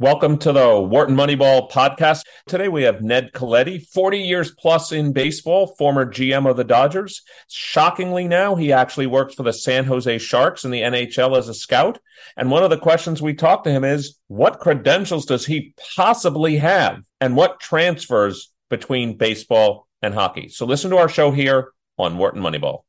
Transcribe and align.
Welcome 0.00 0.38
to 0.38 0.52
the 0.52 0.80
Wharton 0.80 1.14
Moneyball 1.14 1.70
podcast. 1.70 2.22
Today 2.46 2.68
we 2.68 2.84
have 2.84 3.02
Ned 3.02 3.32
Colletti, 3.34 3.86
40 3.86 4.20
years 4.20 4.50
plus 4.50 4.92
in 4.92 5.12
baseball, 5.12 5.74
former 5.76 6.06
GM 6.06 6.48
of 6.48 6.56
the 6.56 6.64
Dodgers. 6.64 7.20
Shockingly 7.50 8.26
now, 8.26 8.54
he 8.54 8.72
actually 8.72 9.06
works 9.06 9.34
for 9.34 9.42
the 9.42 9.52
San 9.52 9.84
Jose 9.84 10.16
Sharks 10.16 10.64
in 10.64 10.70
the 10.70 10.80
NHL 10.80 11.36
as 11.36 11.50
a 11.50 11.54
scout. 11.54 11.98
And 12.34 12.50
one 12.50 12.64
of 12.64 12.70
the 12.70 12.78
questions 12.78 13.20
we 13.20 13.34
talked 13.34 13.64
to 13.64 13.70
him 13.70 13.84
is, 13.84 14.18
what 14.28 14.58
credentials 14.58 15.26
does 15.26 15.44
he 15.44 15.74
possibly 15.94 16.56
have? 16.56 17.02
And 17.20 17.36
what 17.36 17.60
transfers 17.60 18.54
between 18.70 19.18
baseball 19.18 19.86
and 20.00 20.14
hockey? 20.14 20.48
So 20.48 20.64
listen 20.64 20.90
to 20.92 20.96
our 20.96 21.10
show 21.10 21.30
here 21.30 21.72
on 21.98 22.16
Wharton 22.16 22.40
Moneyball. 22.40 22.84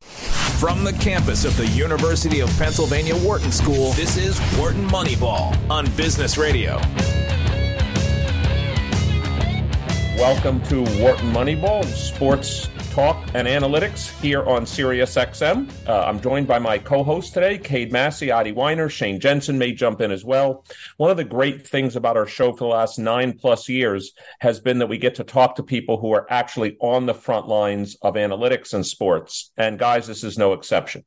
From 0.62 0.84
the 0.84 0.92
campus 0.92 1.44
of 1.44 1.56
the 1.56 1.66
University 1.66 2.38
of 2.38 2.48
Pennsylvania 2.56 3.16
Wharton 3.16 3.50
School, 3.50 3.90
this 3.94 4.16
is 4.16 4.38
Wharton 4.56 4.86
Moneyball 4.90 5.58
on 5.68 5.90
Business 5.96 6.38
Radio. 6.38 6.76
Welcome 10.16 10.62
to 10.68 10.82
Wharton 11.02 11.32
Moneyball, 11.32 11.84
sports 11.86 12.68
talk 12.92 13.26
and 13.32 13.48
analytics 13.48 14.10
here 14.20 14.44
on 14.44 14.66
SiriusXM. 14.66 15.88
Uh, 15.88 16.04
I'm 16.04 16.20
joined 16.20 16.46
by 16.46 16.58
my 16.58 16.76
co-host 16.76 17.32
today, 17.32 17.56
Cade 17.56 17.90
Massey, 17.90 18.30
Adi 18.30 18.52
Wyner, 18.52 18.90
Shane 18.90 19.18
Jensen 19.18 19.56
may 19.56 19.72
jump 19.72 20.02
in 20.02 20.10
as 20.10 20.26
well. 20.26 20.66
One 20.98 21.10
of 21.10 21.16
the 21.16 21.24
great 21.24 21.66
things 21.66 21.96
about 21.96 22.18
our 22.18 22.26
show 22.26 22.52
for 22.52 22.58
the 22.58 22.66
last 22.66 22.98
nine 22.98 23.38
plus 23.38 23.66
years 23.66 24.12
has 24.40 24.60
been 24.60 24.78
that 24.80 24.88
we 24.88 24.98
get 24.98 25.14
to 25.14 25.24
talk 25.24 25.56
to 25.56 25.62
people 25.62 25.98
who 25.98 26.12
are 26.12 26.26
actually 26.30 26.76
on 26.80 27.06
the 27.06 27.14
front 27.14 27.48
lines 27.48 27.96
of 28.02 28.12
analytics 28.12 28.74
and 28.74 28.84
sports. 28.84 29.52
And 29.56 29.78
guys, 29.78 30.06
this 30.06 30.22
is 30.22 30.36
no 30.36 30.52
exception. 30.52 31.06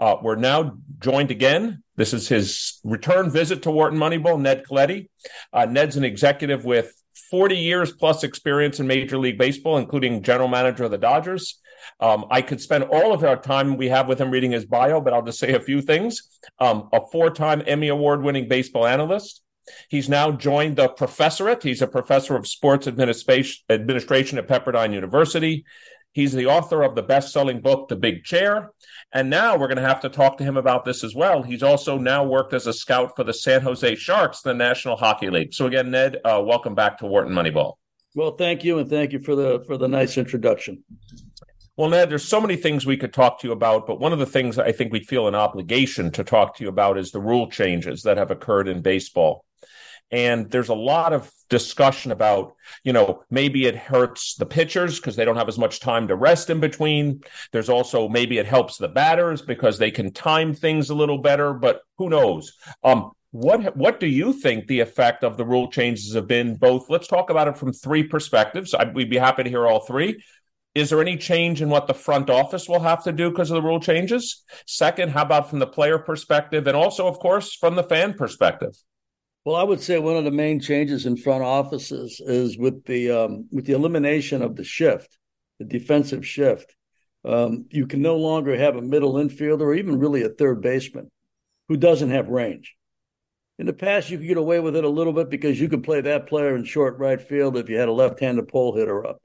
Uh, 0.00 0.16
we're 0.20 0.34
now 0.34 0.78
joined 0.98 1.30
again. 1.30 1.84
This 1.94 2.12
is 2.12 2.26
his 2.26 2.80
return 2.82 3.30
visit 3.30 3.62
to 3.62 3.70
Wharton 3.70 4.00
Moneyball, 4.00 4.40
Ned 4.40 4.64
Colletti. 4.64 5.08
Uh, 5.52 5.66
Ned's 5.66 5.96
an 5.96 6.02
executive 6.02 6.64
with 6.64 6.92
40 7.30 7.56
years 7.56 7.92
plus 7.92 8.24
experience 8.24 8.80
in 8.80 8.86
Major 8.86 9.18
League 9.18 9.38
Baseball, 9.38 9.78
including 9.78 10.22
general 10.22 10.48
manager 10.48 10.84
of 10.84 10.90
the 10.90 10.98
Dodgers. 10.98 11.60
Um, 12.00 12.26
I 12.30 12.42
could 12.42 12.60
spend 12.60 12.84
all 12.84 13.12
of 13.12 13.24
our 13.24 13.36
time 13.36 13.76
we 13.76 13.88
have 13.88 14.08
with 14.08 14.20
him 14.20 14.30
reading 14.30 14.52
his 14.52 14.64
bio, 14.64 15.00
but 15.00 15.12
I'll 15.12 15.22
just 15.22 15.38
say 15.38 15.52
a 15.54 15.60
few 15.60 15.80
things. 15.80 16.38
Um, 16.58 16.88
a 16.92 17.00
four 17.12 17.30
time 17.30 17.62
Emmy 17.66 17.88
Award 17.88 18.22
winning 18.22 18.48
baseball 18.48 18.86
analyst. 18.86 19.42
He's 19.88 20.08
now 20.08 20.30
joined 20.30 20.76
the 20.76 20.88
professorate. 20.88 21.62
He's 21.62 21.82
a 21.82 21.86
professor 21.86 22.36
of 22.36 22.46
sports 22.46 22.86
administration, 22.86 23.64
administration 23.70 24.38
at 24.38 24.48
Pepperdine 24.48 24.92
University. 24.92 25.64
He's 26.14 26.32
the 26.32 26.46
author 26.46 26.84
of 26.84 26.94
the 26.94 27.02
best 27.02 27.32
selling 27.32 27.60
book, 27.60 27.88
The 27.88 27.96
Big 27.96 28.22
Chair. 28.22 28.70
And 29.12 29.28
now 29.28 29.56
we're 29.56 29.66
going 29.66 29.78
to 29.78 29.82
have 29.82 30.00
to 30.02 30.08
talk 30.08 30.38
to 30.38 30.44
him 30.44 30.56
about 30.56 30.84
this 30.84 31.02
as 31.02 31.12
well. 31.12 31.42
He's 31.42 31.62
also 31.62 31.98
now 31.98 32.22
worked 32.24 32.54
as 32.54 32.68
a 32.68 32.72
scout 32.72 33.16
for 33.16 33.24
the 33.24 33.34
San 33.34 33.62
Jose 33.62 33.96
Sharks, 33.96 34.40
the 34.40 34.54
National 34.54 34.96
Hockey 34.96 35.28
League. 35.28 35.52
So 35.52 35.66
again, 35.66 35.90
Ned, 35.90 36.18
uh, 36.24 36.40
welcome 36.44 36.76
back 36.76 36.98
to 36.98 37.06
Wharton 37.06 37.34
Moneyball. 37.34 37.74
Well, 38.14 38.36
thank 38.36 38.62
you, 38.62 38.78
and 38.78 38.88
thank 38.88 39.12
you 39.12 39.18
for 39.18 39.34
the 39.34 39.64
for 39.66 39.76
the 39.76 39.88
nice 39.88 40.16
introduction. 40.16 40.84
Well, 41.76 41.90
Ned, 41.90 42.10
there's 42.10 42.24
so 42.24 42.40
many 42.40 42.54
things 42.54 42.86
we 42.86 42.96
could 42.96 43.12
talk 43.12 43.40
to 43.40 43.48
you 43.48 43.52
about, 43.52 43.88
but 43.88 43.98
one 43.98 44.12
of 44.12 44.20
the 44.20 44.26
things 44.26 44.56
I 44.56 44.70
think 44.70 44.92
we 44.92 45.02
feel 45.02 45.26
an 45.26 45.34
obligation 45.34 46.12
to 46.12 46.22
talk 46.22 46.56
to 46.56 46.62
you 46.62 46.68
about 46.68 46.96
is 46.96 47.10
the 47.10 47.20
rule 47.20 47.50
changes 47.50 48.02
that 48.02 48.18
have 48.18 48.30
occurred 48.30 48.68
in 48.68 48.82
baseball. 48.82 49.44
And 50.14 50.48
there's 50.48 50.68
a 50.68 50.74
lot 50.74 51.12
of 51.12 51.28
discussion 51.50 52.12
about, 52.12 52.54
you 52.84 52.92
know, 52.92 53.24
maybe 53.30 53.66
it 53.66 53.74
hurts 53.74 54.36
the 54.36 54.46
pitchers 54.46 55.00
because 55.00 55.16
they 55.16 55.24
don't 55.24 55.34
have 55.34 55.48
as 55.48 55.58
much 55.58 55.80
time 55.80 56.06
to 56.06 56.14
rest 56.14 56.50
in 56.50 56.60
between. 56.60 57.20
There's 57.50 57.68
also 57.68 58.08
maybe 58.08 58.38
it 58.38 58.46
helps 58.46 58.78
the 58.78 58.86
batters 58.86 59.42
because 59.42 59.76
they 59.76 59.90
can 59.90 60.12
time 60.12 60.54
things 60.54 60.88
a 60.88 60.94
little 60.94 61.18
better, 61.18 61.52
but 61.52 61.80
who 61.98 62.10
knows? 62.10 62.56
Um, 62.84 63.10
what 63.32 63.76
what 63.76 63.98
do 63.98 64.06
you 64.06 64.32
think 64.32 64.68
the 64.68 64.78
effect 64.78 65.24
of 65.24 65.36
the 65.36 65.44
rule 65.44 65.68
changes 65.68 66.14
have 66.14 66.28
been? 66.28 66.54
Both. 66.54 66.88
Let's 66.88 67.08
talk 67.08 67.30
about 67.30 67.48
it 67.48 67.56
from 67.56 67.72
three 67.72 68.04
perspectives. 68.04 68.72
I'd, 68.72 68.94
we'd 68.94 69.10
be 69.10 69.18
happy 69.18 69.42
to 69.42 69.50
hear 69.50 69.66
all 69.66 69.80
three. 69.80 70.22
Is 70.76 70.90
there 70.90 71.00
any 71.00 71.16
change 71.16 71.60
in 71.60 71.70
what 71.70 71.88
the 71.88 71.94
front 71.94 72.30
office 72.30 72.68
will 72.68 72.78
have 72.78 73.02
to 73.02 73.10
do 73.10 73.30
because 73.30 73.50
of 73.50 73.56
the 73.56 73.68
rule 73.68 73.80
changes? 73.80 74.44
Second, 74.64 75.10
how 75.10 75.22
about 75.22 75.50
from 75.50 75.58
the 75.58 75.66
player 75.66 75.98
perspective, 75.98 76.68
and 76.68 76.76
also, 76.76 77.08
of 77.08 77.18
course, 77.18 77.52
from 77.52 77.74
the 77.74 77.82
fan 77.82 78.14
perspective? 78.14 78.76
Well, 79.44 79.56
I 79.56 79.62
would 79.62 79.80
say 79.80 79.98
one 79.98 80.16
of 80.16 80.24
the 80.24 80.30
main 80.30 80.58
changes 80.58 81.04
in 81.04 81.18
front 81.18 81.44
offices 81.44 82.20
is 82.24 82.56
with 82.56 82.84
the 82.86 83.10
um, 83.10 83.48
with 83.52 83.66
the 83.66 83.74
elimination 83.74 84.40
of 84.40 84.56
the 84.56 84.64
shift, 84.64 85.18
the 85.58 85.66
defensive 85.66 86.26
shift. 86.26 86.74
Um, 87.26 87.66
you 87.70 87.86
can 87.86 88.00
no 88.00 88.16
longer 88.16 88.56
have 88.56 88.76
a 88.76 88.82
middle 88.82 89.14
infielder 89.14 89.60
or 89.60 89.74
even 89.74 89.98
really 89.98 90.22
a 90.22 90.28
third 90.30 90.62
baseman 90.62 91.10
who 91.68 91.76
doesn't 91.76 92.10
have 92.10 92.28
range. 92.28 92.74
In 93.58 93.66
the 93.66 93.72
past, 93.72 94.10
you 94.10 94.18
could 94.18 94.26
get 94.26 94.36
away 94.36 94.60
with 94.60 94.76
it 94.76 94.84
a 94.84 94.88
little 94.88 95.12
bit 95.12 95.30
because 95.30 95.60
you 95.60 95.68
could 95.68 95.84
play 95.84 96.00
that 96.00 96.26
player 96.26 96.56
in 96.56 96.64
short 96.64 96.98
right 96.98 97.20
field 97.20 97.56
if 97.56 97.68
you 97.68 97.76
had 97.76 97.88
a 97.88 97.92
left-handed 97.92 98.48
pole 98.48 98.74
hitter 98.74 99.06
up. 99.06 99.22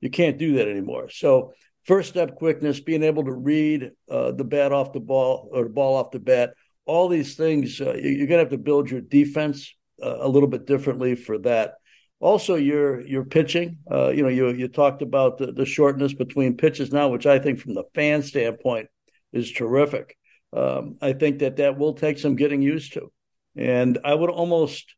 You 0.00 0.10
can't 0.10 0.38
do 0.38 0.54
that 0.54 0.68
anymore. 0.68 1.10
So, 1.10 1.52
first 1.84 2.08
step 2.08 2.36
quickness, 2.36 2.80
being 2.80 3.02
able 3.02 3.24
to 3.24 3.32
read 3.32 3.90
uh, 4.10 4.32
the 4.32 4.44
bat 4.44 4.72
off 4.72 4.92
the 4.92 5.00
ball 5.00 5.50
or 5.52 5.64
the 5.64 5.70
ball 5.70 5.96
off 5.96 6.10
the 6.10 6.20
bat 6.20 6.54
all 6.86 7.08
these 7.08 7.34
things 7.34 7.80
uh, 7.80 7.94
you're 7.94 8.26
going 8.26 8.38
to 8.38 8.44
have 8.44 8.50
to 8.50 8.58
build 8.58 8.90
your 8.90 9.00
defense 9.00 9.74
uh, 10.02 10.18
a 10.20 10.28
little 10.28 10.48
bit 10.48 10.66
differently 10.66 11.14
for 11.14 11.38
that. 11.38 11.74
Also 12.20 12.54
your 12.54 13.00
your 13.06 13.24
pitching 13.24 13.78
uh, 13.90 14.08
you 14.08 14.22
know 14.22 14.30
you 14.30 14.48
you 14.48 14.68
talked 14.68 15.02
about 15.02 15.36
the, 15.36 15.52
the, 15.52 15.66
shortness 15.66 16.14
between 16.14 16.56
pitches 16.56 16.90
now 16.90 17.08
which 17.08 17.26
i 17.26 17.38
think 17.38 17.58
from 17.58 17.74
the 17.74 17.84
fan 17.94 18.22
standpoint 18.22 18.88
is 19.34 19.52
terrific. 19.52 20.16
Um, 20.54 20.96
i 21.02 21.12
think 21.12 21.40
that 21.40 21.56
that 21.56 21.76
will 21.76 21.92
take 21.92 22.18
some 22.18 22.34
getting 22.34 22.62
used 22.62 22.94
to. 22.94 23.12
And 23.54 23.98
i 24.02 24.14
would 24.14 24.30
almost 24.30 24.94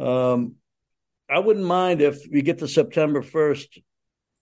um, 0.00 0.54
i 1.28 1.38
wouldn't 1.38 1.66
mind 1.66 2.00
if 2.00 2.18
we 2.30 2.40
get 2.40 2.58
to 2.60 2.68
september 2.68 3.22
1st 3.22 3.82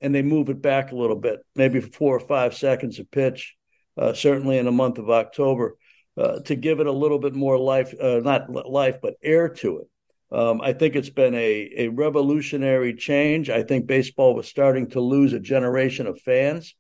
and 0.00 0.14
they 0.14 0.22
move 0.22 0.50
it 0.50 0.62
back 0.62 0.92
a 0.92 0.96
little 0.96 1.16
bit 1.16 1.40
maybe 1.56 1.80
four 1.80 2.16
or 2.16 2.20
five 2.20 2.54
seconds 2.54 3.00
of 3.00 3.10
pitch 3.10 3.56
uh, 3.98 4.12
certainly 4.12 4.56
in 4.56 4.66
the 4.66 4.72
month 4.72 4.98
of 4.98 5.10
october 5.10 5.76
uh, 6.20 6.40
to 6.40 6.54
give 6.54 6.80
it 6.80 6.86
a 6.86 6.92
little 6.92 7.18
bit 7.18 7.34
more 7.34 7.58
life, 7.58 7.94
uh, 7.98 8.20
not 8.22 8.50
life, 8.50 8.98
but 9.00 9.14
air 9.22 9.48
to 9.48 9.78
it. 9.78 9.88
Um, 10.36 10.60
I 10.60 10.74
think 10.74 10.94
it's 10.94 11.10
been 11.10 11.34
a, 11.34 11.70
a 11.76 11.88
revolutionary 11.88 12.94
change. 12.94 13.48
I 13.48 13.62
think 13.62 13.86
baseball 13.86 14.34
was 14.34 14.46
starting 14.46 14.90
to 14.90 15.00
lose 15.00 15.32
a 15.32 15.40
generation 15.40 16.06
of 16.06 16.20
fans 16.20 16.74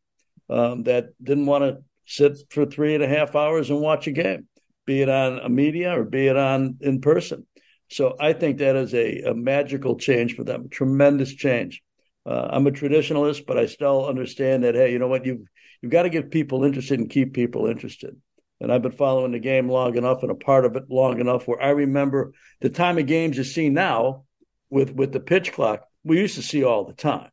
um, 0.50 0.84
that 0.84 1.06
didn't 1.22 1.46
want 1.46 1.64
to 1.64 1.78
sit 2.06 2.36
for 2.50 2.66
three 2.66 2.94
and 2.94 3.02
a 3.02 3.08
half 3.08 3.34
hours 3.34 3.70
and 3.70 3.80
watch 3.80 4.06
a 4.06 4.12
game, 4.12 4.46
be 4.84 5.00
it 5.00 5.08
on 5.08 5.38
a 5.38 5.48
media 5.48 5.98
or 5.98 6.04
be 6.04 6.26
it 6.26 6.36
on 6.36 6.76
in 6.80 7.00
person. 7.00 7.46
So 7.88 8.16
I 8.20 8.34
think 8.34 8.58
that 8.58 8.76
is 8.76 8.94
a, 8.94 9.22
a 9.22 9.34
magical 9.34 9.96
change 9.96 10.36
for 10.36 10.44
them, 10.44 10.68
tremendous 10.68 11.34
change. 11.34 11.82
Uh, 12.26 12.48
I'm 12.50 12.66
a 12.66 12.70
traditionalist, 12.70 13.46
but 13.46 13.58
I 13.58 13.66
still 13.66 14.06
understand 14.06 14.64
that 14.64 14.74
hey, 14.74 14.92
you 14.92 14.98
know 14.98 15.08
what 15.08 15.24
you've 15.24 15.46
you've 15.80 15.90
got 15.90 16.02
to 16.02 16.10
get 16.10 16.30
people 16.30 16.62
interested 16.62 17.00
and 17.00 17.08
keep 17.08 17.32
people 17.32 17.66
interested 17.66 18.14
and 18.60 18.72
I've 18.72 18.82
been 18.82 18.92
following 18.92 19.32
the 19.32 19.38
game 19.38 19.68
long 19.68 19.96
enough 19.96 20.22
and 20.22 20.30
a 20.30 20.34
part 20.34 20.64
of 20.64 20.76
it 20.76 20.84
long 20.90 21.20
enough 21.20 21.48
where 21.48 21.62
I 21.62 21.70
remember 21.70 22.32
the 22.60 22.70
time 22.70 22.98
of 22.98 23.06
games 23.06 23.36
you 23.36 23.44
see 23.44 23.68
now 23.68 24.24
with 24.68 24.94
with 24.94 25.12
the 25.12 25.20
pitch 25.20 25.52
clock 25.52 25.84
we 26.04 26.18
used 26.18 26.36
to 26.36 26.42
see 26.42 26.64
all 26.64 26.84
the 26.84 26.94
time. 26.94 27.30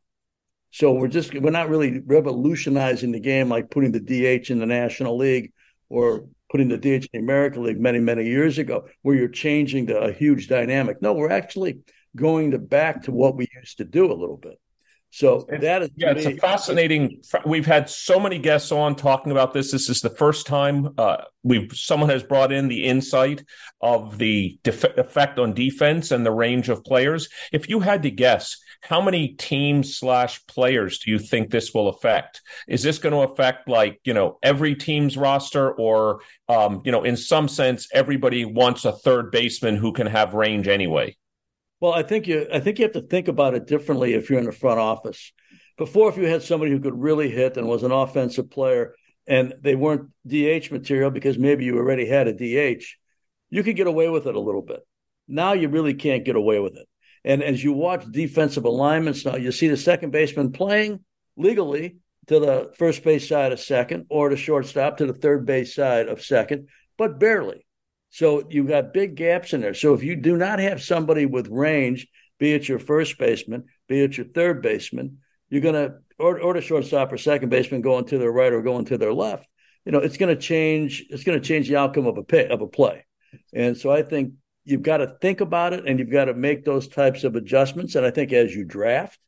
So 0.70 0.92
we're 0.92 1.08
just 1.08 1.34
we're 1.34 1.50
not 1.50 1.70
really 1.70 2.00
revolutionizing 2.00 3.12
the 3.12 3.20
game 3.20 3.48
like 3.48 3.70
putting 3.70 3.92
the 3.92 4.00
DH 4.00 4.50
in 4.50 4.58
the 4.58 4.66
National 4.66 5.16
League 5.16 5.52
or 5.88 6.26
putting 6.50 6.68
the 6.68 6.76
DH 6.76 6.84
in 6.84 7.08
the 7.12 7.18
American 7.18 7.64
League 7.64 7.80
many 7.80 8.00
many 8.00 8.26
years 8.26 8.58
ago, 8.58 8.86
where 9.02 9.16
you're 9.16 9.28
changing 9.28 9.86
the, 9.86 9.98
a 9.98 10.12
huge 10.12 10.48
dynamic. 10.48 11.00
No, 11.00 11.14
we're 11.14 11.30
actually 11.30 11.80
going 12.14 12.50
to 12.50 12.58
back 12.58 13.02
to 13.04 13.12
what 13.12 13.36
we 13.36 13.46
used 13.54 13.78
to 13.78 13.84
do 13.84 14.12
a 14.12 14.14
little 14.14 14.36
bit. 14.36 14.60
So 15.10 15.46
that 15.48 15.82
is 15.82 15.90
yeah, 15.96 16.10
it's 16.10 16.26
me, 16.26 16.34
a 16.34 16.36
fascinating. 16.36 17.22
We've 17.46 17.66
had 17.66 17.88
so 17.88 18.20
many 18.20 18.38
guests 18.38 18.70
on 18.70 18.94
talking 18.94 19.32
about 19.32 19.54
this. 19.54 19.72
This 19.72 19.88
is 19.88 20.00
the 20.00 20.10
first 20.10 20.46
time 20.46 20.94
uh, 20.98 21.24
we've 21.42 21.72
someone 21.74 22.10
has 22.10 22.22
brought 22.22 22.52
in 22.52 22.68
the 22.68 22.84
insight 22.84 23.42
of 23.80 24.18
the 24.18 24.58
def- 24.62 24.84
effect 24.84 25.38
on 25.38 25.54
defense 25.54 26.10
and 26.10 26.26
the 26.26 26.30
range 26.30 26.68
of 26.68 26.84
players. 26.84 27.28
If 27.52 27.70
you 27.70 27.80
had 27.80 28.02
to 28.02 28.10
guess, 28.10 28.58
how 28.82 29.00
many 29.00 29.28
teams 29.28 29.96
slash 29.96 30.44
players 30.46 30.98
do 30.98 31.10
you 31.10 31.18
think 31.18 31.50
this 31.50 31.72
will 31.72 31.88
affect? 31.88 32.42
Is 32.68 32.82
this 32.82 32.98
going 32.98 33.14
to 33.14 33.32
affect 33.32 33.66
like 33.66 34.00
you 34.04 34.12
know 34.12 34.38
every 34.42 34.74
team's 34.74 35.16
roster, 35.16 35.72
or 35.72 36.20
um, 36.50 36.82
you 36.84 36.92
know 36.92 37.02
in 37.04 37.16
some 37.16 37.48
sense 37.48 37.88
everybody 37.94 38.44
wants 38.44 38.84
a 38.84 38.92
third 38.92 39.30
baseman 39.30 39.76
who 39.76 39.92
can 39.92 40.06
have 40.06 40.34
range 40.34 40.68
anyway? 40.68 41.16
Well, 41.80 41.92
I 41.92 42.02
think 42.02 42.26
you 42.26 42.46
I 42.52 42.60
think 42.60 42.78
you 42.78 42.84
have 42.84 42.92
to 42.92 43.02
think 43.02 43.28
about 43.28 43.54
it 43.54 43.66
differently 43.66 44.14
if 44.14 44.28
you're 44.28 44.38
in 44.38 44.46
the 44.46 44.52
front 44.52 44.80
office. 44.80 45.32
Before, 45.76 46.08
if 46.08 46.16
you 46.16 46.26
had 46.26 46.42
somebody 46.42 46.72
who 46.72 46.80
could 46.80 46.98
really 46.98 47.30
hit 47.30 47.56
and 47.56 47.68
was 47.68 47.84
an 47.84 47.92
offensive 47.92 48.50
player, 48.50 48.94
and 49.28 49.54
they 49.60 49.76
weren't 49.76 50.10
DH 50.26 50.72
material 50.72 51.10
because 51.10 51.38
maybe 51.38 51.64
you 51.64 51.76
already 51.76 52.06
had 52.06 52.26
a 52.26 52.32
DH, 52.32 52.82
you 53.50 53.62
could 53.62 53.76
get 53.76 53.86
away 53.86 54.08
with 54.08 54.26
it 54.26 54.34
a 54.34 54.40
little 54.40 54.62
bit. 54.62 54.80
Now 55.28 55.52
you 55.52 55.68
really 55.68 55.94
can't 55.94 56.24
get 56.24 56.34
away 56.34 56.58
with 56.58 56.76
it. 56.76 56.88
And 57.24 57.42
as 57.42 57.62
you 57.62 57.72
watch 57.72 58.04
defensive 58.10 58.64
alignments 58.64 59.24
now, 59.24 59.36
you 59.36 59.52
see 59.52 59.68
the 59.68 59.76
second 59.76 60.10
baseman 60.10 60.50
playing 60.50 61.04
legally 61.36 61.98
to 62.26 62.40
the 62.40 62.72
first 62.76 63.04
base 63.04 63.28
side 63.28 63.52
of 63.52 63.60
second 63.60 64.06
or 64.08 64.30
the 64.30 64.36
shortstop 64.36 64.96
to 64.96 65.06
the 65.06 65.12
third 65.12 65.46
base 65.46 65.74
side 65.74 66.08
of 66.08 66.24
second, 66.24 66.68
but 66.96 67.20
barely. 67.20 67.66
So 68.10 68.44
you've 68.48 68.68
got 68.68 68.94
big 68.94 69.14
gaps 69.14 69.52
in 69.52 69.60
there. 69.60 69.74
So 69.74 69.94
if 69.94 70.02
you 70.02 70.16
do 70.16 70.36
not 70.36 70.58
have 70.58 70.82
somebody 70.82 71.26
with 71.26 71.48
range, 71.48 72.06
be 72.38 72.52
it 72.52 72.68
your 72.68 72.78
first 72.78 73.18
baseman, 73.18 73.64
be 73.88 74.02
it 74.02 74.16
your 74.16 74.26
third 74.26 74.62
baseman, 74.62 75.18
you're 75.50 75.60
going 75.60 75.74
to, 75.74 75.96
or, 76.18 76.40
or 76.40 76.54
the 76.54 76.60
shortstop 76.60 77.12
or 77.12 77.18
second 77.18 77.48
baseman 77.48 77.80
going 77.80 78.06
to 78.06 78.18
their 78.18 78.32
right 78.32 78.52
or 78.52 78.62
going 78.62 78.86
to 78.86 78.98
their 78.98 79.12
left. 79.12 79.46
You 79.84 79.92
know, 79.92 79.98
it's 79.98 80.16
going 80.16 80.34
to 80.34 80.40
change. 80.40 81.04
It's 81.10 81.24
going 81.24 81.40
to 81.40 81.46
change 81.46 81.68
the 81.68 81.76
outcome 81.76 82.06
of 82.06 82.18
a 82.18 82.52
of 82.52 82.60
a 82.60 82.66
play. 82.66 83.06
And 83.52 83.76
so 83.76 83.90
I 83.90 84.02
think 84.02 84.34
you've 84.64 84.82
got 84.82 84.98
to 84.98 85.16
think 85.20 85.40
about 85.40 85.72
it 85.72 85.86
and 85.86 85.98
you've 85.98 86.10
got 86.10 86.26
to 86.26 86.34
make 86.34 86.64
those 86.64 86.88
types 86.88 87.24
of 87.24 87.36
adjustments. 87.36 87.94
And 87.94 88.04
I 88.04 88.10
think 88.10 88.32
as 88.32 88.54
you 88.54 88.64
draft, 88.64 89.18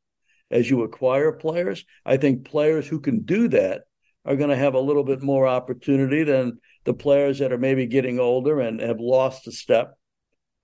as 0.50 0.69
you 0.69 0.82
acquire 0.82 1.32
players, 1.32 1.85
I 2.05 2.17
think 2.17 2.44
players 2.44 2.87
who 2.87 3.00
can 3.00 3.21
do 3.21 3.49
that 3.49 3.82
are 4.25 4.37
going 4.37 4.50
to 4.50 4.56
have 4.56 4.75
a 4.75 4.81
little 4.81 5.05
bit 5.05 5.23
more 5.23 5.47
opportunity 5.47 6.25
than 6.25 6.59
the 6.85 6.94
players 6.94 7.38
that 7.38 7.53
are 7.53 7.59
maybe 7.59 7.87
getting 7.87 8.19
older 8.19 8.61
and 8.61 8.81
have 8.81 9.00
lost 9.00 9.47
a 9.47 9.53
step. 9.53 9.97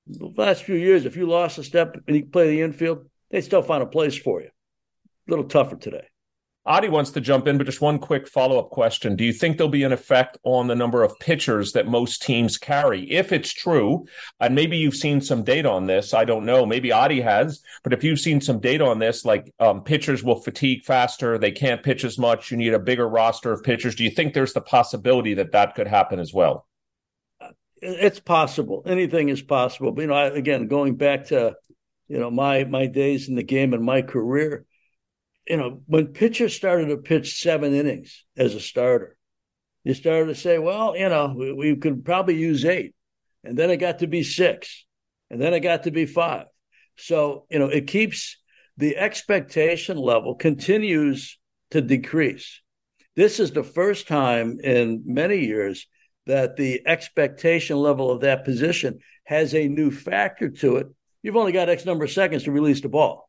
The 0.06 0.32
last 0.36 0.62
few 0.62 0.76
years, 0.76 1.04
if 1.04 1.16
you 1.16 1.26
lost 1.26 1.58
a 1.58 1.64
step 1.64 1.96
and 2.06 2.16
you 2.16 2.26
play 2.26 2.48
the 2.48 2.62
infield, 2.62 3.08
they 3.30 3.40
still 3.40 3.62
find 3.62 3.82
a 3.82 3.86
place 3.86 4.16
for 4.16 4.40
you. 4.40 4.48
A 4.48 5.30
little 5.30 5.46
tougher 5.46 5.76
today. 5.76 6.06
Adi 6.66 6.88
wants 6.88 7.12
to 7.12 7.20
jump 7.20 7.46
in, 7.46 7.58
but 7.58 7.66
just 7.66 7.80
one 7.80 8.00
quick 8.00 8.26
follow 8.26 8.58
up 8.58 8.70
question. 8.70 9.14
Do 9.14 9.24
you 9.24 9.32
think 9.32 9.56
there'll 9.56 9.70
be 9.70 9.84
an 9.84 9.92
effect 9.92 10.36
on 10.42 10.66
the 10.66 10.74
number 10.74 11.04
of 11.04 11.16
pitchers 11.20 11.72
that 11.72 11.86
most 11.86 12.22
teams 12.22 12.58
carry? 12.58 13.08
If 13.08 13.30
it's 13.32 13.52
true, 13.52 14.04
and 14.40 14.54
maybe 14.54 14.76
you've 14.76 14.96
seen 14.96 15.20
some 15.20 15.44
data 15.44 15.70
on 15.70 15.86
this, 15.86 16.12
I 16.12 16.24
don't 16.24 16.44
know. 16.44 16.66
Maybe 16.66 16.90
Adi 16.90 17.20
has, 17.20 17.62
but 17.84 17.92
if 17.92 18.02
you've 18.02 18.18
seen 18.18 18.40
some 18.40 18.58
data 18.58 18.84
on 18.84 18.98
this, 18.98 19.24
like 19.24 19.54
um, 19.60 19.84
pitchers 19.84 20.24
will 20.24 20.42
fatigue 20.42 20.82
faster, 20.82 21.38
they 21.38 21.52
can't 21.52 21.84
pitch 21.84 22.04
as 22.04 22.18
much, 22.18 22.50
you 22.50 22.56
need 22.56 22.74
a 22.74 22.80
bigger 22.80 23.08
roster 23.08 23.52
of 23.52 23.62
pitchers. 23.62 23.94
Do 23.94 24.02
you 24.02 24.10
think 24.10 24.34
there's 24.34 24.52
the 24.52 24.60
possibility 24.60 25.34
that 25.34 25.52
that 25.52 25.76
could 25.76 25.86
happen 25.86 26.18
as 26.18 26.34
well? 26.34 26.66
It's 27.80 28.18
possible. 28.18 28.82
Anything 28.86 29.28
is 29.28 29.40
possible. 29.40 29.92
But, 29.92 30.00
you 30.00 30.06
know, 30.08 30.14
I, 30.14 30.26
again, 30.26 30.66
going 30.66 30.96
back 30.96 31.26
to, 31.26 31.54
you 32.08 32.18
know, 32.18 32.30
my 32.30 32.64
my 32.64 32.86
days 32.86 33.28
in 33.28 33.36
the 33.36 33.42
game 33.42 33.74
and 33.74 33.84
my 33.84 34.02
career 34.02 34.64
you 35.46 35.56
know, 35.56 35.82
when 35.86 36.08
pitchers 36.08 36.54
started 36.54 36.88
to 36.88 36.96
pitch 36.96 37.40
seven 37.40 37.74
innings 37.74 38.24
as 38.36 38.54
a 38.54 38.60
starter, 38.60 39.16
you 39.84 39.94
started 39.94 40.26
to 40.26 40.34
say, 40.34 40.58
well, 40.58 40.96
you 40.96 41.08
know, 41.08 41.34
we, 41.36 41.52
we 41.52 41.76
could 41.76 42.04
probably 42.04 42.36
use 42.36 42.64
eight. 42.64 42.94
And 43.44 43.56
then 43.56 43.70
it 43.70 43.76
got 43.76 44.00
to 44.00 44.08
be 44.08 44.22
six. 44.22 44.84
And 45.30 45.40
then 45.40 45.54
it 45.54 45.60
got 45.60 45.84
to 45.84 45.90
be 45.90 46.06
five. 46.06 46.46
So, 46.96 47.46
you 47.50 47.58
know, 47.58 47.68
it 47.68 47.86
keeps 47.86 48.38
the 48.76 48.96
expectation 48.96 49.96
level 49.96 50.34
continues 50.34 51.38
to 51.70 51.80
decrease. 51.80 52.60
This 53.14 53.40
is 53.40 53.52
the 53.52 53.62
first 53.62 54.08
time 54.08 54.58
in 54.62 55.02
many 55.06 55.46
years 55.46 55.86
that 56.26 56.56
the 56.56 56.82
expectation 56.86 57.76
level 57.76 58.10
of 58.10 58.20
that 58.22 58.44
position 58.44 58.98
has 59.24 59.54
a 59.54 59.68
new 59.68 59.90
factor 59.90 60.50
to 60.50 60.76
it. 60.76 60.88
You've 61.22 61.36
only 61.36 61.52
got 61.52 61.68
X 61.68 61.84
number 61.84 62.04
of 62.04 62.10
seconds 62.10 62.44
to 62.44 62.52
release 62.52 62.80
the 62.80 62.88
ball. 62.88 63.25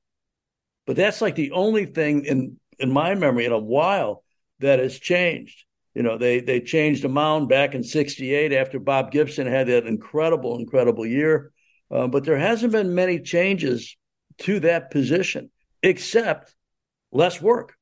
But 0.87 0.95
that's 0.95 1.21
like 1.21 1.35
the 1.35 1.51
only 1.51 1.85
thing 1.85 2.25
in 2.25 2.57
in 2.79 2.91
my 2.91 3.13
memory 3.13 3.45
in 3.45 3.51
a 3.51 3.59
while 3.59 4.23
that 4.59 4.79
has 4.79 4.97
changed. 4.97 5.65
You 5.93 6.01
know, 6.01 6.17
they 6.17 6.39
they 6.39 6.61
changed 6.61 7.03
the 7.03 7.09
mound 7.09 7.49
back 7.49 7.75
in 7.75 7.83
'68 7.83 8.53
after 8.53 8.79
Bob 8.79 9.11
Gibson 9.11 9.45
had 9.45 9.67
that 9.67 9.85
incredible, 9.85 10.57
incredible 10.57 11.05
year. 11.05 11.51
Uh, 11.91 12.07
but 12.07 12.23
there 12.23 12.37
hasn't 12.37 12.71
been 12.71 12.95
many 12.95 13.19
changes 13.19 13.95
to 14.39 14.59
that 14.61 14.91
position, 14.91 15.49
except 15.83 16.53
less 17.11 17.41
work, 17.41 17.75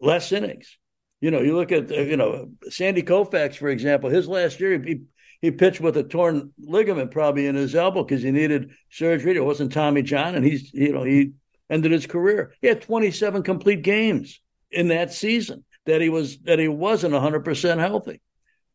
less 0.00 0.32
innings. 0.32 0.78
You 1.20 1.30
know, 1.30 1.40
you 1.40 1.54
look 1.54 1.70
at 1.70 1.92
uh, 1.92 2.00
you 2.00 2.16
know 2.16 2.50
Sandy 2.70 3.02
Koufax, 3.02 3.56
for 3.56 3.68
example. 3.68 4.08
His 4.08 4.26
last 4.26 4.58
year, 4.58 4.82
he 4.82 5.02
he 5.42 5.50
pitched 5.50 5.80
with 5.80 5.98
a 5.98 6.02
torn 6.02 6.52
ligament 6.58 7.10
probably 7.10 7.46
in 7.46 7.56
his 7.56 7.74
elbow 7.74 8.04
because 8.04 8.22
he 8.22 8.30
needed 8.30 8.70
surgery. 8.90 9.36
It 9.36 9.44
wasn't 9.44 9.72
Tommy 9.72 10.02
John, 10.02 10.34
and 10.34 10.44
he's 10.44 10.72
you 10.72 10.92
know 10.92 11.02
he 11.02 11.32
ended 11.72 11.90
his 11.90 12.06
career. 12.06 12.54
He 12.60 12.68
had 12.68 12.82
27 12.82 13.42
complete 13.42 13.82
games 13.82 14.40
in 14.70 14.88
that 14.88 15.12
season 15.12 15.64
that 15.86 16.00
he 16.00 16.08
was 16.08 16.38
that 16.40 16.58
he 16.58 16.68
wasn't 16.68 17.14
100 17.14 17.44
percent 17.44 17.80
healthy. 17.80 18.20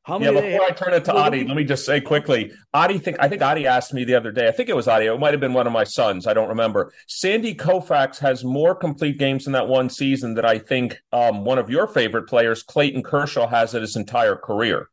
How 0.03 0.17
many? 0.17 0.33
Yeah, 0.33 0.51
before 0.51 0.65
I 0.65 0.71
turn 0.71 0.93
it 0.93 1.03
to 1.05 1.13
Adi, 1.13 1.45
let 1.45 1.57
me 1.57 1.65
just 1.65 1.85
say 1.85 1.99
quickly. 1.99 2.53
Adi, 2.73 2.97
think 2.97 3.17
I 3.19 3.27
think 3.27 3.41
Adi 3.41 3.67
asked 3.67 3.93
me 3.93 4.05
the 4.05 4.15
other 4.15 4.31
day. 4.31 4.47
I 4.47 4.51
think 4.51 4.69
it 4.69 4.75
was 4.75 4.87
Adi. 4.87 5.07
It 5.07 5.19
might 5.19 5.33
have 5.33 5.41
been 5.41 5.53
one 5.53 5.67
of 5.67 5.73
my 5.73 5.83
sons. 5.83 6.27
I 6.27 6.33
don't 6.33 6.47
remember. 6.47 6.93
Sandy 7.07 7.53
Koufax 7.53 8.17
has 8.19 8.43
more 8.43 8.73
complete 8.73 9.19
games 9.19 9.47
in 9.47 9.53
that 9.53 9.67
one 9.67 9.89
season 9.89 10.33
that 10.35 10.45
I 10.45 10.59
think 10.59 10.97
um, 11.11 11.43
one 11.43 11.57
of 11.57 11.69
your 11.69 11.87
favorite 11.87 12.27
players, 12.27 12.63
Clayton 12.63 13.03
Kershaw, 13.03 13.47
has 13.47 13.75
in 13.75 13.81
his 13.81 13.97
entire 13.97 14.37
career. 14.37 14.87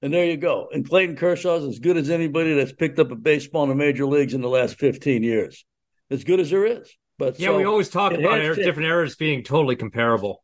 And 0.00 0.14
there 0.14 0.24
you 0.24 0.36
go. 0.36 0.68
And 0.72 0.88
Clayton 0.88 1.16
Kershaw 1.16 1.56
is 1.56 1.64
as 1.64 1.78
good 1.80 1.96
as 1.96 2.08
anybody 2.08 2.54
that's 2.54 2.72
picked 2.72 3.00
up 3.00 3.10
a 3.10 3.16
baseball 3.16 3.64
in 3.64 3.68
the 3.68 3.74
major 3.74 4.06
leagues 4.06 4.32
in 4.32 4.40
the 4.40 4.48
last 4.48 4.78
15 4.78 5.24
years. 5.24 5.64
As 6.08 6.24
good 6.24 6.40
as 6.40 6.50
there 6.50 6.64
is. 6.64 6.88
But 7.20 7.38
yeah, 7.38 7.48
so 7.48 7.58
we 7.58 7.64
always 7.64 7.90
talk 7.90 8.12
about 8.14 8.38
er- 8.38 8.54
different 8.54 8.88
eras 8.88 9.14
being 9.14 9.44
totally 9.44 9.76
comparable. 9.76 10.42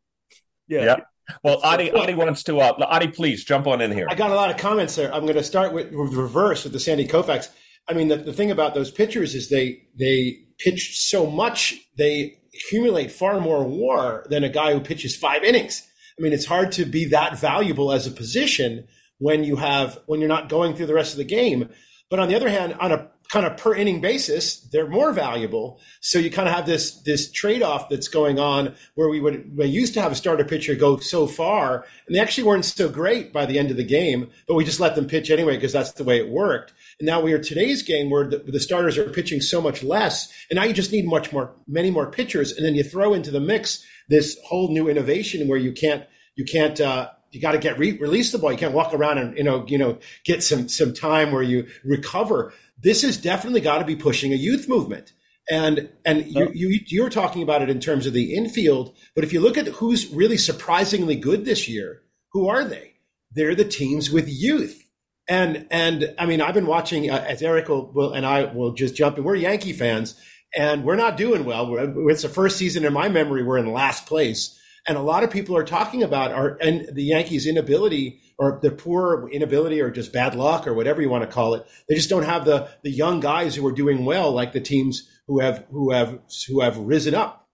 Yeah. 0.67 0.85
yeah. 0.85 0.95
Well, 1.43 1.59
Adi, 1.63 1.91
Adi 1.91 2.13
wants 2.13 2.43
to. 2.43 2.59
Uh, 2.59 2.73
Adi, 2.87 3.07
please 3.07 3.43
jump 3.43 3.65
on 3.65 3.81
in 3.81 3.91
here. 3.91 4.05
I 4.07 4.13
got 4.13 4.29
a 4.29 4.35
lot 4.35 4.51
of 4.51 4.57
comments 4.57 4.95
there. 4.95 5.11
I'm 5.11 5.23
going 5.23 5.35
to 5.35 5.43
start 5.43 5.73
with, 5.73 5.91
with 5.91 6.13
reverse 6.13 6.63
with 6.63 6.73
the 6.73 6.79
Sandy 6.79 7.07
Koufax. 7.07 7.49
I 7.89 7.93
mean, 7.93 8.09
the, 8.09 8.17
the 8.17 8.31
thing 8.31 8.51
about 8.51 8.75
those 8.75 8.91
pitchers 8.91 9.33
is 9.33 9.49
they 9.49 9.87
they 9.97 10.37
pitch 10.59 10.99
so 10.99 11.25
much, 11.25 11.75
they 11.97 12.37
accumulate 12.53 13.11
far 13.11 13.39
more 13.39 13.65
WAR 13.65 14.25
than 14.29 14.43
a 14.43 14.49
guy 14.49 14.73
who 14.73 14.79
pitches 14.79 15.15
five 15.15 15.43
innings. 15.43 15.81
I 16.17 16.21
mean, 16.21 16.31
it's 16.31 16.45
hard 16.45 16.71
to 16.73 16.85
be 16.85 17.05
that 17.05 17.39
valuable 17.39 17.91
as 17.91 18.05
a 18.05 18.11
position 18.11 18.87
when 19.17 19.43
you 19.43 19.55
have 19.55 19.99
when 20.05 20.19
you're 20.19 20.29
not 20.29 20.47
going 20.47 20.75
through 20.75 20.85
the 20.85 20.93
rest 20.93 21.13
of 21.13 21.17
the 21.17 21.23
game. 21.23 21.69
But 22.09 22.19
on 22.19 22.29
the 22.29 22.35
other 22.35 22.49
hand, 22.49 22.75
on 22.79 22.91
a 22.91 23.09
kind 23.29 23.45
of 23.45 23.57
per 23.57 23.75
inning 23.75 24.01
basis, 24.01 24.59
they're 24.71 24.87
more 24.87 25.11
valuable. 25.11 25.79
So 26.01 26.19
you 26.19 26.31
kind 26.31 26.47
of 26.47 26.55
have 26.55 26.65
this 26.65 27.01
this 27.01 27.31
trade 27.31 27.61
off 27.61 27.89
that's 27.89 28.07
going 28.07 28.39
on 28.39 28.75
where 28.95 29.09
we 29.09 29.19
would 29.19 29.57
we 29.57 29.65
used 29.65 29.93
to 29.95 30.01
have 30.01 30.11
a 30.11 30.15
starter 30.15 30.45
pitcher 30.45 30.75
go 30.75 30.97
so 30.97 31.27
far, 31.27 31.85
and 32.07 32.15
they 32.15 32.19
actually 32.19 32.45
weren't 32.45 32.65
so 32.65 32.89
great 32.89 33.33
by 33.33 33.45
the 33.45 33.59
end 33.59 33.71
of 33.71 33.77
the 33.77 33.83
game, 33.83 34.29
but 34.47 34.55
we 34.55 34.63
just 34.63 34.79
let 34.79 34.95
them 34.95 35.07
pitch 35.07 35.29
anyway 35.29 35.55
because 35.55 35.73
that's 35.73 35.91
the 35.93 36.03
way 36.03 36.17
it 36.17 36.29
worked. 36.29 36.73
And 36.99 37.05
now 37.05 37.21
we 37.21 37.33
are 37.33 37.39
today's 37.39 37.81
game 37.81 38.09
where 38.09 38.27
the, 38.27 38.39
the 38.39 38.59
starters 38.59 38.97
are 38.97 39.09
pitching 39.09 39.41
so 39.41 39.61
much 39.61 39.83
less, 39.83 40.31
and 40.49 40.57
now 40.57 40.63
you 40.63 40.73
just 40.73 40.91
need 40.91 41.05
much 41.05 41.31
more, 41.31 41.51
many 41.67 41.91
more 41.91 42.09
pitchers, 42.09 42.51
and 42.51 42.65
then 42.65 42.75
you 42.75 42.83
throw 42.83 43.13
into 43.13 43.31
the 43.31 43.39
mix 43.39 43.85
this 44.09 44.37
whole 44.45 44.69
new 44.69 44.87
innovation 44.87 45.47
where 45.47 45.59
you 45.59 45.71
can't 45.71 46.05
you 46.35 46.45
can't 46.45 46.79
uh, 46.79 47.09
you 47.31 47.41
got 47.41 47.51
to 47.51 47.57
get 47.57 47.77
re- 47.77 47.97
release 47.97 48.31
the 48.31 48.37
ball. 48.37 48.51
You 48.51 48.57
can't 48.57 48.73
walk 48.73 48.93
around 48.93 49.17
and 49.17 49.37
you 49.37 49.43
know 49.43 49.65
you 49.67 49.77
know 49.77 49.99
get 50.23 50.43
some 50.43 50.67
some 50.67 50.93
time 50.93 51.31
where 51.31 51.43
you 51.43 51.67
recover 51.83 52.53
this 52.81 53.01
has 53.01 53.17
definitely 53.17 53.61
got 53.61 53.79
to 53.79 53.85
be 53.85 53.95
pushing 53.95 54.33
a 54.33 54.37
youth 54.37 54.67
movement. 54.67 55.13
And 55.49 55.89
and 56.03 56.27
you, 56.27 56.51
you 56.53 56.79
you're 56.87 57.09
talking 57.09 57.41
about 57.41 57.61
it 57.61 57.69
in 57.69 57.79
terms 57.79 58.05
of 58.05 58.11
the 58.11 58.35
infield, 58.35 58.93
but 59.15 59.23
if 59.23 59.31
you 59.31 59.39
look 59.39 59.57
at 59.57 59.67
who's 59.67 60.09
really 60.09 60.37
surprisingly 60.37 61.15
good 61.15 61.45
this 61.45 61.69
year, 61.69 62.01
who 62.33 62.49
are 62.49 62.65
they? 62.65 62.95
They're 63.31 63.55
the 63.55 63.63
teams 63.63 64.11
with 64.11 64.27
youth. 64.27 64.83
And 65.29 65.65
and 65.71 66.13
I 66.19 66.25
mean, 66.25 66.41
I've 66.41 66.53
been 66.53 66.65
watching 66.65 67.09
uh, 67.09 67.23
as 67.25 67.41
Eric 67.41 67.69
will, 67.69 67.91
will, 67.93 68.11
and 68.11 68.25
I 68.25 68.51
will 68.53 68.73
just 68.73 68.95
jump 68.95 69.17
in. 69.17 69.23
We're 69.23 69.35
Yankee 69.35 69.71
fans, 69.71 70.19
and 70.53 70.83
we're 70.83 70.95
not 70.97 71.15
doing 71.15 71.45
well. 71.45 71.71
We're, 71.71 72.09
it's 72.09 72.23
the 72.23 72.29
first 72.29 72.57
season 72.57 72.83
in 72.83 72.91
my 72.91 73.07
memory 73.07 73.41
we're 73.41 73.57
in 73.57 73.71
last 73.71 74.05
place, 74.05 74.59
and 74.87 74.97
a 74.97 75.01
lot 75.01 75.23
of 75.23 75.31
people 75.31 75.55
are 75.57 75.63
talking 75.63 76.03
about 76.03 76.31
our 76.31 76.57
and 76.61 76.89
the 76.93 77.03
Yankees' 77.03 77.45
inability 77.45 78.21
or 78.37 78.59
the 78.61 78.71
poor 78.71 79.29
inability 79.29 79.81
or 79.81 79.89
just 79.89 80.13
bad 80.13 80.35
luck 80.35 80.67
or 80.67 80.73
whatever 80.73 81.01
you 81.01 81.09
want 81.09 81.23
to 81.23 81.29
call 81.29 81.55
it. 81.55 81.65
They 81.89 81.95
just 81.95 82.09
don't 82.09 82.23
have 82.23 82.45
the 82.45 82.69
the 82.83 82.91
young 82.91 83.19
guys 83.19 83.55
who 83.55 83.65
are 83.67 83.71
doing 83.71 84.05
well 84.05 84.31
like 84.31 84.53
the 84.53 84.61
teams 84.61 85.09
who 85.27 85.39
have 85.39 85.65
who 85.71 85.91
have 85.91 86.19
who 86.47 86.61
have 86.61 86.77
risen 86.77 87.15
up. 87.15 87.47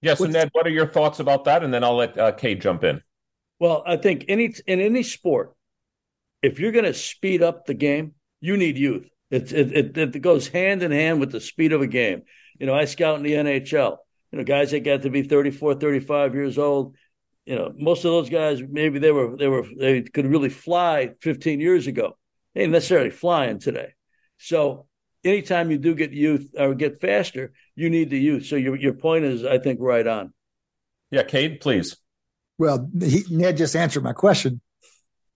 Yes, 0.00 0.20
and 0.20 0.32
Ned, 0.32 0.50
what 0.52 0.66
are 0.66 0.70
your 0.70 0.86
thoughts 0.86 1.18
about 1.18 1.44
that? 1.44 1.64
And 1.64 1.72
then 1.72 1.82
I'll 1.82 1.96
let 1.96 2.18
uh, 2.18 2.32
Cade 2.32 2.60
jump 2.60 2.84
in. 2.84 3.02
Well, 3.58 3.82
I 3.86 3.96
think 3.96 4.26
any 4.28 4.54
in 4.66 4.80
any 4.80 5.02
sport, 5.02 5.54
if 6.42 6.58
you're 6.58 6.72
going 6.72 6.84
to 6.84 6.94
speed 6.94 7.42
up 7.42 7.64
the 7.64 7.74
game, 7.74 8.12
you 8.40 8.56
need 8.56 8.76
youth. 8.76 9.08
It, 9.30 9.52
it, 9.52 9.96
it, 9.96 10.14
it 10.16 10.22
goes 10.22 10.48
hand 10.48 10.82
in 10.82 10.92
hand 10.92 11.18
with 11.18 11.32
the 11.32 11.40
speed 11.40 11.72
of 11.72 11.80
a 11.80 11.86
game. 11.86 12.22
You 12.58 12.66
know, 12.66 12.74
I 12.74 12.84
scout 12.84 13.16
in 13.16 13.22
the 13.22 13.32
NHL. 13.32 13.96
You 14.34 14.38
know, 14.38 14.44
guys 14.44 14.72
that 14.72 14.80
got 14.80 15.02
to 15.02 15.10
be 15.10 15.22
34, 15.22 15.74
35 15.76 16.34
years 16.34 16.58
old, 16.58 16.96
you 17.46 17.54
know, 17.54 17.72
most 17.76 18.04
of 18.04 18.10
those 18.10 18.28
guys 18.28 18.60
maybe 18.68 18.98
they 18.98 19.12
were 19.12 19.36
they 19.36 19.46
were 19.46 19.64
they 19.78 20.02
could 20.02 20.26
really 20.26 20.48
fly 20.48 21.10
15 21.20 21.60
years 21.60 21.86
ago. 21.86 22.18
They 22.52 22.62
ain't 22.62 22.72
necessarily 22.72 23.10
flying 23.10 23.60
today. 23.60 23.94
So 24.38 24.86
anytime 25.22 25.70
you 25.70 25.78
do 25.78 25.94
get 25.94 26.10
youth 26.10 26.50
or 26.58 26.74
get 26.74 27.00
faster, 27.00 27.52
you 27.76 27.90
need 27.90 28.10
the 28.10 28.18
youth. 28.18 28.46
So 28.46 28.56
your 28.56 28.74
your 28.74 28.94
point 28.94 29.24
is, 29.24 29.44
I 29.44 29.58
think, 29.58 29.78
right 29.80 30.04
on. 30.04 30.32
Yeah, 31.12 31.22
Cade, 31.22 31.60
please. 31.60 31.96
Well, 32.58 32.90
he, 33.00 33.22
Ned 33.30 33.56
just 33.56 33.76
answered 33.76 34.02
my 34.02 34.14
question, 34.14 34.60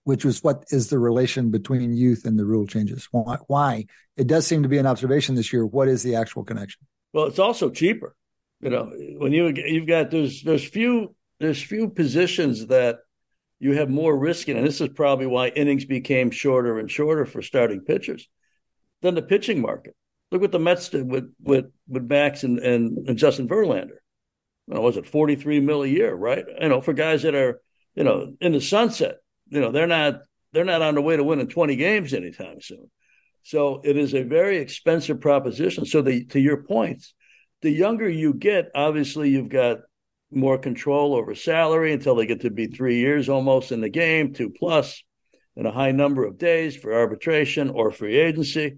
which 0.03 0.25
was 0.25 0.43
what 0.43 0.65
is 0.71 0.89
the 0.89 0.99
relation 0.99 1.51
between 1.51 1.95
youth 1.95 2.25
and 2.25 2.37
the 2.37 2.43
rule 2.43 2.67
changes? 2.67 3.07
Why? 3.11 3.37
Why? 3.47 3.85
It 4.17 4.27
does 4.27 4.45
seem 4.45 4.63
to 4.63 4.67
be 4.67 4.77
an 4.77 4.85
observation 4.85 5.35
this 5.35 5.53
year. 5.53 5.65
What 5.65 5.87
is 5.87 6.03
the 6.03 6.15
actual 6.15 6.43
connection? 6.43 6.85
Well, 7.13 7.27
it's 7.27 7.39
also 7.39 7.69
cheaper. 7.69 8.13
You 8.61 8.69
know, 8.69 8.91
when 9.17 9.31
you 9.31 9.53
you've 9.55 9.87
got 9.87 10.11
there's 10.11 10.43
there's 10.43 10.63
few 10.63 11.15
there's 11.39 11.61
few 11.61 11.89
positions 11.89 12.67
that 12.67 12.99
you 13.59 13.73
have 13.73 13.89
more 13.89 14.17
risk 14.17 14.49
in, 14.49 14.57
and 14.57 14.65
this 14.65 14.81
is 14.81 14.89
probably 14.89 15.27
why 15.27 15.49
innings 15.49 15.85
became 15.85 16.31
shorter 16.31 16.79
and 16.79 16.89
shorter 16.89 17.25
for 17.25 17.41
starting 17.41 17.81
pitchers 17.81 18.27
than 19.01 19.15
the 19.15 19.21
pitching 19.21 19.61
market. 19.61 19.95
Look 20.31 20.41
what 20.41 20.51
the 20.51 20.59
Mets 20.59 20.89
did 20.89 21.09
with 21.09 21.33
with 21.41 21.65
with 21.87 22.09
Max 22.09 22.43
and 22.43 22.59
and, 22.59 23.07
and 23.07 23.17
Justin 23.17 23.47
Verlander. 23.47 23.97
Was 24.67 24.97
it 24.97 25.07
forty 25.07 25.35
three 25.35 25.59
mil 25.59 25.83
a 25.83 25.87
year, 25.87 26.13
right? 26.13 26.45
You 26.61 26.69
know, 26.69 26.81
for 26.81 26.93
guys 26.93 27.23
that 27.23 27.35
are 27.35 27.61
you 27.95 28.03
know 28.03 28.33
in 28.39 28.51
the 28.51 28.61
sunset, 28.61 29.17
you 29.47 29.61
know 29.61 29.71
they're 29.71 29.87
not 29.87 30.21
they're 30.53 30.65
not 30.65 30.81
on 30.81 30.95
the 30.95 31.01
way 31.01 31.15
to 31.15 31.23
winning 31.23 31.47
twenty 31.47 31.75
games 31.75 32.13
anytime 32.13 32.61
soon. 32.61 32.91
So 33.43 33.81
it 33.83 33.97
is 33.97 34.13
a 34.13 34.23
very 34.23 34.57
expensive 34.57 35.21
proposition. 35.21 35.85
So 35.85 36.01
the 36.01 36.25
to 36.25 36.39
your 36.39 36.63
points, 36.63 37.15
the 37.61 37.71
younger 37.71 38.09
you 38.09 38.33
get, 38.33 38.71
obviously 38.73 39.29
you've 39.29 39.49
got 39.49 39.79
more 40.31 40.57
control 40.57 41.15
over 41.15 41.33
salary 41.35 41.91
until 41.93 42.15
they 42.15 42.25
get 42.25 42.41
to 42.41 42.49
be 42.49 42.67
three 42.67 42.99
years 42.99 43.29
almost 43.29 43.71
in 43.71 43.81
the 43.81 43.89
game, 43.89 44.33
two 44.33 44.49
plus, 44.49 45.03
and 45.55 45.67
a 45.67 45.71
high 45.71 45.91
number 45.91 46.25
of 46.25 46.37
days 46.37 46.75
for 46.75 46.93
arbitration 46.93 47.69
or 47.69 47.91
free 47.91 48.17
agency. 48.17 48.77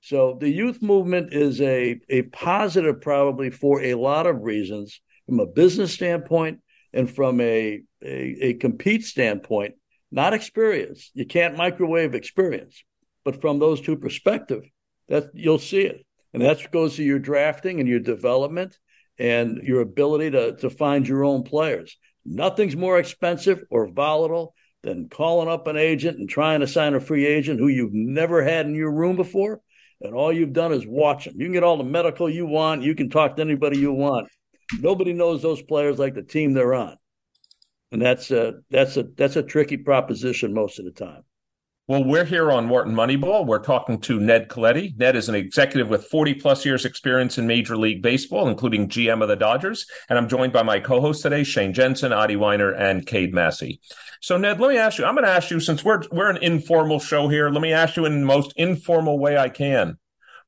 So 0.00 0.36
the 0.38 0.48
youth 0.48 0.82
movement 0.82 1.32
is 1.32 1.60
a, 1.60 2.00
a 2.08 2.22
positive 2.22 3.00
probably 3.00 3.50
for 3.50 3.82
a 3.82 3.94
lot 3.94 4.26
of 4.26 4.42
reasons 4.42 5.00
from 5.26 5.40
a 5.40 5.46
business 5.46 5.92
standpoint 5.92 6.60
and 6.92 7.10
from 7.10 7.40
a, 7.40 7.82
a, 8.02 8.36
a 8.46 8.54
compete 8.54 9.04
standpoint, 9.04 9.74
not 10.10 10.34
experience. 10.34 11.10
You 11.14 11.26
can't 11.26 11.56
microwave 11.56 12.14
experience, 12.14 12.84
but 13.24 13.40
from 13.40 13.58
those 13.58 13.80
two 13.80 13.96
perspectives, 13.96 14.66
that 15.08 15.30
you'll 15.34 15.58
see 15.58 15.82
it. 15.82 16.06
And 16.34 16.42
that 16.42 16.70
goes 16.72 16.96
to 16.96 17.04
your 17.04 17.20
drafting 17.20 17.78
and 17.78 17.88
your 17.88 18.00
development 18.00 18.76
and 19.18 19.58
your 19.62 19.80
ability 19.80 20.32
to, 20.32 20.56
to 20.56 20.68
find 20.68 21.06
your 21.06 21.24
own 21.24 21.44
players. 21.44 21.96
Nothing's 22.26 22.74
more 22.74 22.98
expensive 22.98 23.62
or 23.70 23.86
volatile 23.86 24.54
than 24.82 25.08
calling 25.08 25.48
up 25.48 25.68
an 25.68 25.76
agent 25.76 26.18
and 26.18 26.28
trying 26.28 26.60
to 26.60 26.66
sign 26.66 26.94
a 26.94 27.00
free 27.00 27.24
agent 27.24 27.60
who 27.60 27.68
you've 27.68 27.94
never 27.94 28.42
had 28.42 28.66
in 28.66 28.74
your 28.74 28.90
room 28.90 29.14
before. 29.14 29.60
And 30.00 30.12
all 30.12 30.32
you've 30.32 30.52
done 30.52 30.72
is 30.72 30.84
watch 30.84 31.26
them. 31.26 31.34
You 31.38 31.46
can 31.46 31.52
get 31.52 31.62
all 31.62 31.76
the 31.76 31.84
medical 31.84 32.28
you 32.28 32.46
want. 32.46 32.82
You 32.82 32.96
can 32.96 33.08
talk 33.08 33.36
to 33.36 33.42
anybody 33.42 33.78
you 33.78 33.92
want. 33.92 34.28
Nobody 34.80 35.12
knows 35.12 35.40
those 35.40 35.62
players 35.62 36.00
like 36.00 36.14
the 36.14 36.22
team 36.22 36.52
they're 36.52 36.74
on. 36.74 36.96
And 37.92 38.02
that's 38.02 38.32
a 38.32 38.54
that's 38.70 38.96
a 38.96 39.04
that's 39.04 39.36
a 39.36 39.42
tricky 39.42 39.76
proposition 39.76 40.52
most 40.52 40.80
of 40.80 40.84
the 40.84 40.90
time. 40.90 41.22
Well, 41.86 42.02
we're 42.02 42.24
here 42.24 42.50
on 42.50 42.70
Wharton 42.70 42.94
Moneyball. 42.94 43.44
We're 43.44 43.58
talking 43.58 44.00
to 44.00 44.18
Ned 44.18 44.48
Colletti. 44.48 44.96
Ned 44.96 45.16
is 45.16 45.28
an 45.28 45.34
executive 45.34 45.90
with 45.90 46.06
40 46.06 46.32
plus 46.32 46.64
years 46.64 46.86
experience 46.86 47.36
in 47.36 47.46
Major 47.46 47.76
League 47.76 48.00
Baseball, 48.00 48.48
including 48.48 48.88
GM 48.88 49.20
of 49.20 49.28
the 49.28 49.36
Dodgers. 49.36 49.86
And 50.08 50.18
I'm 50.18 50.26
joined 50.26 50.54
by 50.54 50.62
my 50.62 50.80
co-hosts 50.80 51.22
today, 51.22 51.44
Shane 51.44 51.74
Jensen, 51.74 52.10
Adi 52.10 52.36
Wyner, 52.36 52.74
and 52.74 53.04
Cade 53.04 53.34
Massey. 53.34 53.82
So 54.22 54.38
Ned, 54.38 54.60
let 54.60 54.70
me 54.70 54.78
ask 54.78 54.96
you, 54.96 55.04
I'm 55.04 55.14
going 55.14 55.26
to 55.26 55.30
ask 55.30 55.50
you, 55.50 55.60
since 55.60 55.84
we're, 55.84 56.00
we're 56.10 56.30
an 56.30 56.38
informal 56.38 57.00
show 57.00 57.28
here, 57.28 57.50
let 57.50 57.60
me 57.60 57.74
ask 57.74 57.98
you 57.98 58.06
in 58.06 58.20
the 58.20 58.26
most 58.26 58.54
informal 58.56 59.18
way 59.18 59.36
I 59.36 59.50
can. 59.50 59.98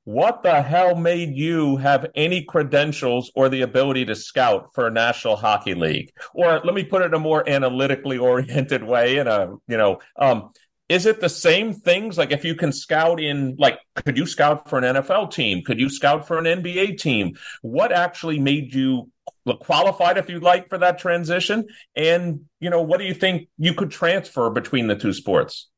What 0.05 0.43
the 0.43 0.63
hell 0.63 0.95
made 0.95 1.37
you 1.37 1.77
have 1.79 2.07
any 2.15 2.45
credentials 2.45 3.31
or 3.35 3.49
the 3.49 3.63
ability 3.63 4.05
to 4.05 4.15
scout 4.15 4.71
for 4.73 4.87
a 4.87 4.91
National 4.91 5.35
Hockey 5.35 5.75
League? 5.75 6.13
Or 6.33 6.61
let 6.65 6.75
me 6.75 6.85
put 6.85 7.03
it 7.03 7.07
in 7.07 7.15
a 7.15 7.19
more 7.19 7.47
analytically 7.47 8.17
oriented 8.33 8.85
way 8.85 9.19
in 9.19 9.27
a, 9.27 9.49
you 9.67 9.77
know, 9.77 9.99
um, 10.17 10.53
is 10.89 11.07
it 11.07 11.21
the 11.21 11.29
same 11.29 11.73
things 11.73 12.17
like 12.17 12.31
if 12.31 12.45
you 12.45 12.55
can 12.55 12.73
scout 12.73 13.21
in 13.21 13.57
like 13.59 13.79
could 14.05 14.17
you 14.17 14.27
scout 14.27 14.69
for 14.69 14.79
an 14.79 14.85
NFL 14.85 15.33
team 15.33 15.63
could 15.65 15.81
you 15.81 15.89
scout 15.89 16.27
for 16.27 16.39
an 16.39 16.45
NBA 16.45 16.99
team 16.99 17.37
what 17.63 17.93
actually 17.93 18.39
made 18.39 18.75
you 18.75 19.11
qualified 19.61 20.19
if 20.19 20.29
you'd 20.29 20.43
like 20.43 20.69
for 20.69 20.79
that 20.79 20.99
transition 20.99 21.67
and 21.95 22.41
you 22.61 22.71
know 22.71 22.83
what 22.83 22.99
do 22.99 23.05
you 23.05 23.15
think 23.15 23.49
you 23.59 23.75
could 23.75 23.91
transfer 23.91 24.51
between 24.51 24.87
the 24.87 24.97
two 24.97 25.13
sports 25.13 25.69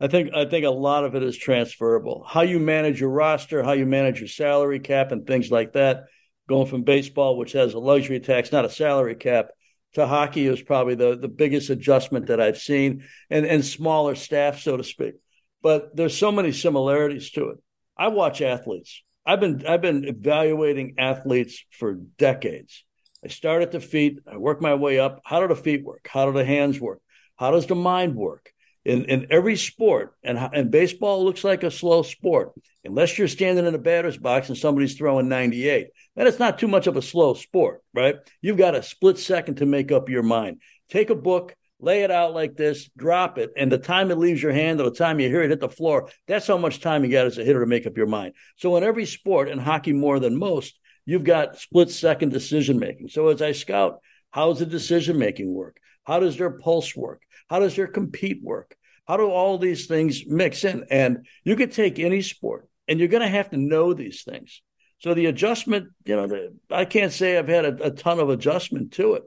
I 0.00 0.08
think 0.08 0.34
I 0.34 0.44
think 0.44 0.66
a 0.66 0.70
lot 0.70 1.04
of 1.04 1.14
it 1.14 1.22
is 1.22 1.36
transferable. 1.36 2.26
How 2.28 2.42
you 2.42 2.58
manage 2.58 3.00
your 3.00 3.10
roster, 3.10 3.62
how 3.62 3.72
you 3.72 3.86
manage 3.86 4.18
your 4.18 4.28
salary 4.28 4.80
cap 4.80 5.12
and 5.12 5.26
things 5.26 5.50
like 5.50 5.74
that. 5.74 6.04
Going 6.48 6.66
from 6.66 6.82
baseball 6.82 7.38
which 7.38 7.52
has 7.52 7.74
a 7.74 7.78
luxury 7.78 8.20
tax, 8.20 8.52
not 8.52 8.64
a 8.64 8.70
salary 8.70 9.14
cap, 9.14 9.50
to 9.94 10.06
hockey 10.06 10.46
is 10.46 10.62
probably 10.62 10.94
the, 10.94 11.16
the 11.16 11.28
biggest 11.28 11.70
adjustment 11.70 12.26
that 12.26 12.40
I've 12.40 12.58
seen 12.58 13.04
and, 13.30 13.46
and 13.46 13.64
smaller 13.64 14.14
staff, 14.14 14.60
so 14.60 14.76
to 14.76 14.84
speak. 14.84 15.14
But 15.62 15.96
there's 15.96 16.16
so 16.16 16.30
many 16.30 16.52
similarities 16.52 17.30
to 17.32 17.50
it. 17.50 17.58
I 17.96 18.08
watch 18.08 18.42
athletes. 18.42 19.02
I've 19.24 19.40
been 19.40 19.66
I've 19.66 19.80
been 19.80 20.04
evaluating 20.04 20.96
athletes 20.98 21.64
for 21.70 21.94
decades. 21.94 22.84
I 23.24 23.28
start 23.28 23.62
at 23.62 23.72
the 23.72 23.80
feet, 23.80 24.18
I 24.30 24.36
work 24.36 24.60
my 24.60 24.74
way 24.74 24.98
up. 24.98 25.22
How 25.24 25.40
do 25.40 25.48
the 25.48 25.60
feet 25.60 25.82
work? 25.82 26.06
How 26.10 26.26
do 26.26 26.32
the 26.32 26.44
hands 26.44 26.78
work? 26.78 27.00
How 27.36 27.50
does 27.50 27.66
the 27.66 27.74
mind 27.74 28.14
work? 28.14 28.52
In 28.84 29.06
in 29.06 29.26
every 29.30 29.56
sport, 29.56 30.14
and 30.22 30.38
and 30.38 30.70
baseball 30.70 31.24
looks 31.24 31.42
like 31.42 31.62
a 31.62 31.70
slow 31.70 32.02
sport 32.02 32.52
unless 32.84 33.16
you're 33.16 33.28
standing 33.28 33.66
in 33.66 33.74
a 33.74 33.78
batter's 33.78 34.18
box 34.18 34.48
and 34.48 34.58
somebody's 34.58 34.94
throwing 34.94 35.28
98. 35.28 35.88
Then 36.16 36.26
it's 36.26 36.38
not 36.38 36.58
too 36.58 36.68
much 36.68 36.86
of 36.86 36.96
a 36.96 37.02
slow 37.02 37.34
sport, 37.34 37.82
right? 37.94 38.16
You've 38.42 38.58
got 38.58 38.74
a 38.74 38.82
split 38.82 39.18
second 39.18 39.56
to 39.56 39.66
make 39.66 39.90
up 39.90 40.08
your 40.08 40.22
mind. 40.22 40.60
Take 40.90 41.10
a 41.10 41.14
book, 41.14 41.56
lay 41.80 42.02
it 42.02 42.10
out 42.10 42.34
like 42.34 42.56
this, 42.56 42.88
drop 42.96 43.38
it, 43.38 43.52
and 43.56 43.72
the 43.72 43.78
time 43.78 44.10
it 44.10 44.18
leaves 44.18 44.42
your 44.42 44.52
hand 44.52 44.80
or 44.80 44.84
the 44.84 44.96
time 44.96 45.18
you 45.18 45.28
hear 45.28 45.42
it 45.42 45.50
hit 45.50 45.60
the 45.60 45.68
floor, 45.68 46.10
that's 46.26 46.46
how 46.46 46.58
much 46.58 46.80
time 46.80 47.04
you 47.04 47.10
got 47.10 47.26
as 47.26 47.38
a 47.38 47.44
hitter 47.44 47.60
to 47.60 47.66
make 47.66 47.86
up 47.86 47.96
your 47.96 48.06
mind. 48.06 48.34
So 48.56 48.76
in 48.76 48.84
every 48.84 49.06
sport, 49.06 49.48
and 49.48 49.60
hockey 49.60 49.92
more 49.92 50.20
than 50.20 50.38
most, 50.38 50.78
you've 51.06 51.24
got 51.24 51.58
split 51.58 51.90
second 51.90 52.32
decision 52.32 52.78
making. 52.78 53.08
So 53.08 53.28
as 53.28 53.42
I 53.42 53.52
scout, 53.52 54.00
how's 54.30 54.58
the 54.58 54.66
decision 54.66 55.18
making 55.18 55.52
work? 55.52 55.78
How 56.04 56.20
does 56.20 56.36
their 56.36 56.50
pulse 56.50 56.94
work? 56.94 57.22
How 57.48 57.58
does 57.58 57.76
their 57.76 57.86
compete 57.86 58.40
work? 58.42 58.76
How 59.06 59.16
do 59.16 59.28
all 59.30 59.58
these 59.58 59.86
things 59.86 60.24
mix 60.26 60.64
in? 60.64 60.84
And 60.90 61.26
you 61.44 61.56
could 61.56 61.72
take 61.72 61.98
any 61.98 62.22
sport, 62.22 62.68
and 62.88 62.98
you're 62.98 63.08
going 63.08 63.22
to 63.22 63.28
have 63.28 63.50
to 63.50 63.56
know 63.56 63.92
these 63.92 64.22
things. 64.22 64.62
So 64.98 65.12
the 65.12 65.26
adjustment, 65.26 65.88
you 66.06 66.16
know, 66.16 66.26
the, 66.26 66.54
I 66.70 66.86
can't 66.86 67.12
say 67.12 67.36
I've 67.36 67.48
had 67.48 67.66
a, 67.66 67.86
a 67.86 67.90
ton 67.90 68.18
of 68.20 68.30
adjustment 68.30 68.92
to 68.92 69.14
it. 69.14 69.22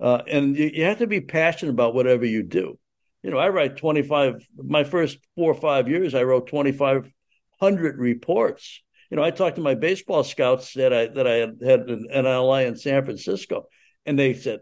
Uh, 0.00 0.22
and 0.26 0.56
you, 0.56 0.70
you, 0.74 0.84
have 0.84 0.98
to 0.98 1.06
be 1.06 1.20
passionate 1.20 1.72
about 1.72 1.94
whatever 1.94 2.24
you 2.24 2.42
do. 2.42 2.78
You 3.22 3.30
know, 3.30 3.38
I 3.38 3.50
write 3.50 3.76
25, 3.76 4.44
my 4.56 4.82
first 4.82 5.18
four 5.36 5.52
or 5.52 5.60
five 5.60 5.88
years, 5.88 6.14
I 6.14 6.22
wrote 6.22 6.48
2,500 6.48 7.98
reports. 7.98 8.82
You 9.10 9.18
know, 9.18 9.22
I 9.22 9.30
talked 9.30 9.56
to 9.56 9.62
my 9.62 9.74
baseball 9.74 10.24
scouts 10.24 10.72
that 10.74 10.92
I, 10.92 11.06
that 11.08 11.26
I 11.26 11.34
had, 11.34 11.58
had 11.64 11.80
in, 11.90 12.06
in 12.10 12.24
LA 12.24 12.60
and 12.60 12.80
San 12.80 13.04
Francisco, 13.04 13.68
and 14.06 14.18
they 14.18 14.34
said, 14.34 14.60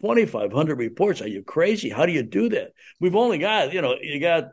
2,500 0.00 0.78
reports. 0.78 1.20
Are 1.22 1.28
you 1.28 1.42
crazy? 1.42 1.88
How 1.88 2.06
do 2.06 2.12
you 2.12 2.22
do 2.22 2.48
that? 2.50 2.72
We've 3.00 3.16
only 3.16 3.38
got, 3.38 3.72
you 3.72 3.82
know, 3.82 3.96
you 4.00 4.20
got 4.20 4.48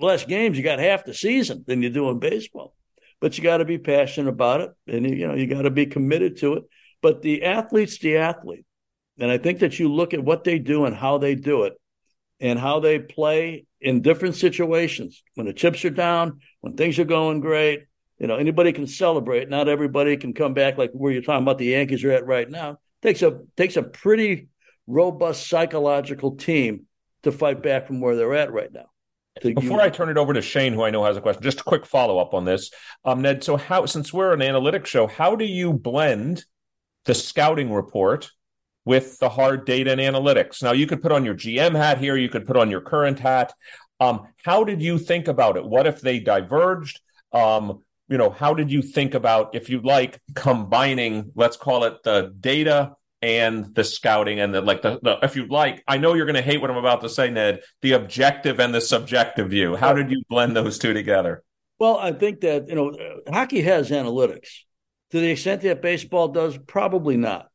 less 0.00 0.24
games, 0.24 0.56
you 0.56 0.62
got 0.62 0.78
half 0.78 1.04
the 1.04 1.14
season 1.14 1.64
than 1.66 1.82
you 1.82 1.90
do 1.90 2.08
in 2.10 2.18
baseball. 2.18 2.74
But 3.20 3.36
you 3.36 3.42
got 3.42 3.56
to 3.58 3.64
be 3.64 3.78
passionate 3.78 4.28
about 4.28 4.60
it, 4.60 4.70
and 4.86 5.08
you 5.08 5.26
know 5.26 5.34
you 5.34 5.48
got 5.48 5.62
to 5.62 5.70
be 5.70 5.86
committed 5.86 6.36
to 6.38 6.54
it. 6.54 6.64
But 7.02 7.20
the 7.20 7.42
athlete's 7.42 7.98
the 7.98 8.18
athlete, 8.18 8.64
and 9.18 9.28
I 9.28 9.38
think 9.38 9.58
that 9.58 9.80
you 9.80 9.92
look 9.92 10.14
at 10.14 10.22
what 10.22 10.44
they 10.44 10.60
do 10.60 10.84
and 10.84 10.94
how 10.94 11.18
they 11.18 11.34
do 11.34 11.64
it, 11.64 11.72
and 12.38 12.60
how 12.60 12.78
they 12.78 13.00
play 13.00 13.66
in 13.80 14.02
different 14.02 14.36
situations. 14.36 15.20
When 15.34 15.46
the 15.46 15.52
chips 15.52 15.84
are 15.84 15.90
down, 15.90 16.40
when 16.60 16.76
things 16.76 16.96
are 17.00 17.04
going 17.04 17.40
great, 17.40 17.86
you 18.20 18.28
know 18.28 18.36
anybody 18.36 18.72
can 18.72 18.86
celebrate. 18.86 19.48
Not 19.48 19.68
everybody 19.68 20.16
can 20.16 20.32
come 20.32 20.54
back 20.54 20.78
like 20.78 20.92
where 20.92 21.10
you're 21.10 21.22
talking 21.22 21.42
about 21.42 21.58
the 21.58 21.66
Yankees 21.66 22.04
are 22.04 22.12
at 22.12 22.24
right 22.24 22.48
now. 22.48 22.78
Takes 23.02 23.22
a 23.22 23.40
takes 23.56 23.76
a 23.76 23.82
pretty 23.82 24.46
robust 24.88 25.46
psychological 25.46 26.34
team 26.36 26.86
to 27.22 27.30
fight 27.30 27.62
back 27.62 27.86
from 27.86 28.00
where 28.00 28.16
they're 28.16 28.34
at 28.34 28.52
right 28.52 28.72
now. 28.72 28.86
Before 29.42 29.80
I 29.80 29.88
turn 29.88 30.08
it 30.08 30.16
over 30.16 30.32
to 30.32 30.42
Shane, 30.42 30.72
who 30.72 30.82
I 30.82 30.90
know 30.90 31.04
has 31.04 31.16
a 31.16 31.20
question, 31.20 31.44
just 31.44 31.60
a 31.60 31.64
quick 31.64 31.86
follow 31.86 32.18
up 32.18 32.34
on 32.34 32.44
this, 32.44 32.72
um, 33.04 33.22
Ned. 33.22 33.44
So, 33.44 33.56
how 33.56 33.86
since 33.86 34.12
we're 34.12 34.32
an 34.32 34.40
analytics 34.40 34.86
show, 34.86 35.06
how 35.06 35.36
do 35.36 35.44
you 35.44 35.72
blend 35.72 36.44
the 37.04 37.14
scouting 37.14 37.72
report 37.72 38.30
with 38.84 39.16
the 39.20 39.28
hard 39.28 39.64
data 39.64 39.92
and 39.92 40.00
analytics? 40.00 40.60
Now, 40.60 40.72
you 40.72 40.88
could 40.88 41.02
put 41.02 41.12
on 41.12 41.24
your 41.24 41.36
GM 41.36 41.76
hat 41.76 41.98
here, 41.98 42.16
you 42.16 42.28
could 42.28 42.48
put 42.48 42.56
on 42.56 42.68
your 42.68 42.80
current 42.80 43.20
hat. 43.20 43.52
Um, 44.00 44.26
how 44.44 44.64
did 44.64 44.82
you 44.82 44.98
think 44.98 45.28
about 45.28 45.56
it? 45.56 45.64
What 45.64 45.86
if 45.86 46.00
they 46.00 46.18
diverged? 46.18 47.00
Um, 47.32 47.84
you 48.08 48.18
know, 48.18 48.30
how 48.30 48.54
did 48.54 48.72
you 48.72 48.82
think 48.82 49.14
about, 49.14 49.54
if 49.54 49.68
you 49.68 49.80
like, 49.82 50.20
combining, 50.34 51.30
let's 51.36 51.56
call 51.56 51.84
it 51.84 52.02
the 52.02 52.34
data 52.40 52.92
and 53.20 53.74
the 53.74 53.82
scouting 53.82 54.38
and 54.40 54.54
the 54.54 54.60
like 54.60 54.82
the, 54.82 55.00
the 55.02 55.18
if 55.22 55.34
you 55.34 55.46
like 55.46 55.82
i 55.88 55.98
know 55.98 56.14
you're 56.14 56.26
going 56.26 56.36
to 56.36 56.42
hate 56.42 56.60
what 56.60 56.70
i'm 56.70 56.76
about 56.76 57.00
to 57.00 57.08
say 57.08 57.28
ned 57.28 57.60
the 57.82 57.92
objective 57.92 58.60
and 58.60 58.74
the 58.74 58.80
subjective 58.80 59.50
view. 59.50 59.74
How 59.74 59.92
did 59.92 60.10
you 60.10 60.22
blend 60.28 60.56
those 60.56 60.78
two 60.78 60.92
together? 60.92 61.42
Well 61.78 61.98
i 61.98 62.12
think 62.12 62.40
that 62.40 62.68
you 62.68 62.74
know 62.74 62.96
hockey 63.28 63.62
has 63.62 63.90
analytics. 63.90 64.48
To 65.10 65.20
the 65.20 65.30
extent 65.30 65.62
that 65.62 65.80
baseball 65.80 66.28
does 66.28 66.58
probably 66.66 67.16
not. 67.16 67.48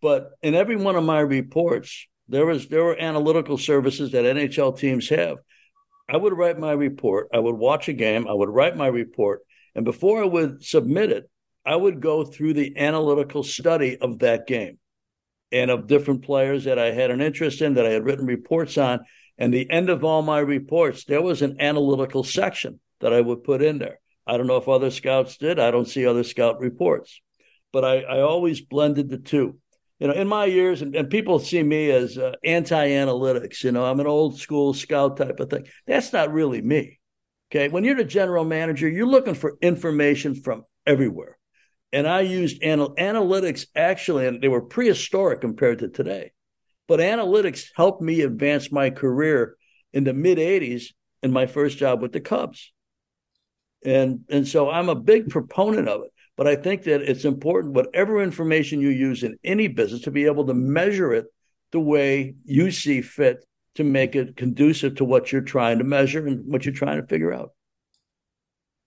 But 0.00 0.30
in 0.40 0.54
every 0.54 0.76
one 0.76 0.94
of 0.96 1.04
my 1.04 1.20
reports 1.20 2.06
there 2.28 2.46
was 2.46 2.68
there 2.68 2.84
were 2.84 2.98
analytical 2.98 3.58
services 3.58 4.12
that 4.12 4.24
nhl 4.24 4.78
teams 4.78 5.08
have. 5.10 5.38
I 6.08 6.16
would 6.16 6.36
write 6.36 6.58
my 6.58 6.72
report. 6.72 7.28
I 7.32 7.38
would 7.38 7.56
watch 7.56 7.88
a 7.88 7.92
game. 7.92 8.26
I 8.28 8.32
would 8.32 8.48
write 8.48 8.76
my 8.76 8.86
report. 8.86 9.40
And 9.74 9.84
before 9.84 10.22
i 10.22 10.26
would 10.26 10.64
submit 10.64 11.10
it 11.10 11.28
i 11.66 11.76
would 11.76 12.00
go 12.00 12.24
through 12.24 12.54
the 12.54 12.78
analytical 12.78 13.42
study 13.42 13.98
of 13.98 14.20
that 14.20 14.46
game 14.46 14.78
and 15.52 15.70
of 15.70 15.86
different 15.86 16.22
players 16.24 16.64
that 16.64 16.78
I 16.78 16.92
had 16.92 17.10
an 17.10 17.20
interest 17.20 17.60
in, 17.60 17.74
that 17.74 17.86
I 17.86 17.90
had 17.90 18.04
written 18.04 18.26
reports 18.26 18.78
on. 18.78 19.00
And 19.38 19.52
the 19.52 19.70
end 19.70 19.90
of 19.90 20.04
all 20.04 20.22
my 20.22 20.38
reports, 20.38 21.04
there 21.04 21.22
was 21.22 21.42
an 21.42 21.56
analytical 21.60 22.24
section 22.24 22.80
that 23.00 23.12
I 23.12 23.20
would 23.20 23.44
put 23.44 23.62
in 23.62 23.78
there. 23.78 23.98
I 24.26 24.36
don't 24.36 24.46
know 24.46 24.56
if 24.56 24.68
other 24.68 24.90
scouts 24.90 25.36
did. 25.36 25.58
I 25.58 25.70
don't 25.70 25.88
see 25.88 26.06
other 26.06 26.24
scout 26.24 26.60
reports, 26.60 27.20
but 27.72 27.84
I, 27.84 28.00
I 28.02 28.20
always 28.20 28.60
blended 28.60 29.08
the 29.08 29.18
two. 29.18 29.58
You 29.98 30.08
know, 30.08 30.14
in 30.14 30.26
my 30.26 30.46
years, 30.46 30.82
and, 30.82 30.96
and 30.96 31.08
people 31.08 31.38
see 31.38 31.62
me 31.62 31.90
as 31.90 32.18
uh, 32.18 32.32
anti-analytics. 32.44 33.62
You 33.62 33.72
know, 33.72 33.84
I'm 33.84 34.00
an 34.00 34.06
old 34.06 34.38
school 34.38 34.74
scout 34.74 35.16
type 35.16 35.38
of 35.38 35.48
thing. 35.48 35.66
That's 35.86 36.12
not 36.12 36.32
really 36.32 36.60
me. 36.60 36.98
Okay, 37.50 37.68
when 37.68 37.84
you're 37.84 37.96
the 37.96 38.04
general 38.04 38.44
manager, 38.44 38.88
you're 38.88 39.06
looking 39.06 39.34
for 39.34 39.58
information 39.60 40.34
from 40.34 40.64
everywhere, 40.86 41.36
and 41.92 42.06
I 42.06 42.22
used 42.22 42.62
anal- 42.62 42.94
analytics 42.96 43.66
actually, 43.74 44.26
and 44.26 44.40
they 44.40 44.48
were 44.48 44.62
prehistoric 44.62 45.40
compared 45.40 45.80
to 45.80 45.88
today. 45.88 46.32
But 46.88 47.00
analytics 47.00 47.66
helped 47.74 48.02
me 48.02 48.22
advance 48.22 48.72
my 48.72 48.90
career 48.90 49.56
in 49.92 50.04
the 50.04 50.14
mid 50.14 50.38
80s 50.38 50.86
in 51.22 51.32
my 51.32 51.46
first 51.46 51.78
job 51.78 52.02
with 52.02 52.12
the 52.12 52.20
Cubs. 52.20 52.72
And, 53.84 54.20
and 54.28 54.46
so 54.46 54.70
I'm 54.70 54.88
a 54.88 54.94
big 54.94 55.28
proponent 55.28 55.88
of 55.88 56.02
it. 56.02 56.10
But 56.36 56.46
I 56.46 56.56
think 56.56 56.84
that 56.84 57.02
it's 57.02 57.24
important, 57.24 57.74
whatever 57.74 58.22
information 58.22 58.80
you 58.80 58.88
use 58.88 59.22
in 59.22 59.38
any 59.44 59.68
business, 59.68 60.02
to 60.02 60.10
be 60.10 60.24
able 60.24 60.46
to 60.46 60.54
measure 60.54 61.12
it 61.12 61.26
the 61.72 61.80
way 61.80 62.34
you 62.44 62.70
see 62.70 63.02
fit 63.02 63.44
to 63.74 63.84
make 63.84 64.16
it 64.16 64.36
conducive 64.36 64.96
to 64.96 65.04
what 65.04 65.30
you're 65.30 65.40
trying 65.40 65.78
to 65.78 65.84
measure 65.84 66.26
and 66.26 66.44
what 66.46 66.64
you're 66.64 66.74
trying 66.74 67.00
to 67.00 67.06
figure 67.06 67.32
out. 67.32 67.50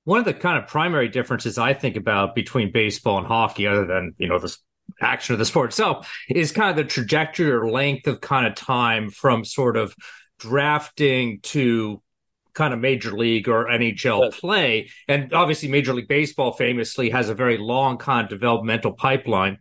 One 0.06 0.20
of 0.20 0.26
the 0.26 0.34
kind 0.34 0.58
of 0.58 0.68
primary 0.68 1.10
differences 1.10 1.58
I 1.58 1.74
think 1.74 1.98
about 1.98 2.36
between 2.36 2.72
baseball 2.72 3.18
and 3.18 3.28
hockey, 3.28 3.68
other 3.68 3.86
than, 3.86 4.14
you 4.18 4.28
know, 4.28 4.40
the 4.40 4.56
action 5.02 5.34
of 5.34 5.40
the 5.40 5.46
sport 5.46 5.72
itself, 5.72 6.12
is 6.30 6.52
kind 6.52 6.70
of 6.70 6.76
the 6.76 6.84
trajectory 6.84 7.52
or 7.52 7.70
length 7.70 8.08
of 8.08 8.22
kind 8.22 8.48
of 8.48 8.56
time 8.56 9.10
from 9.10 9.44
sort 9.44 9.78
of 9.78 9.96
drafting 10.40 11.40
to 11.42 12.02
kind 12.54 12.74
of 12.74 12.80
major 12.80 13.12
league 13.12 13.48
or 13.48 13.66
NHL 13.66 14.32
play. 14.34 14.90
And 15.08 15.34
obviously, 15.34 15.70
Major 15.70 15.94
League 15.94 16.08
Baseball 16.08 16.54
famously 16.54 17.10
has 17.12 17.30
a 17.30 17.36
very 17.36 17.58
long 17.58 17.98
kind 17.98 18.24
of 18.24 18.30
developmental 18.30 18.94
pipeline. 18.94 19.58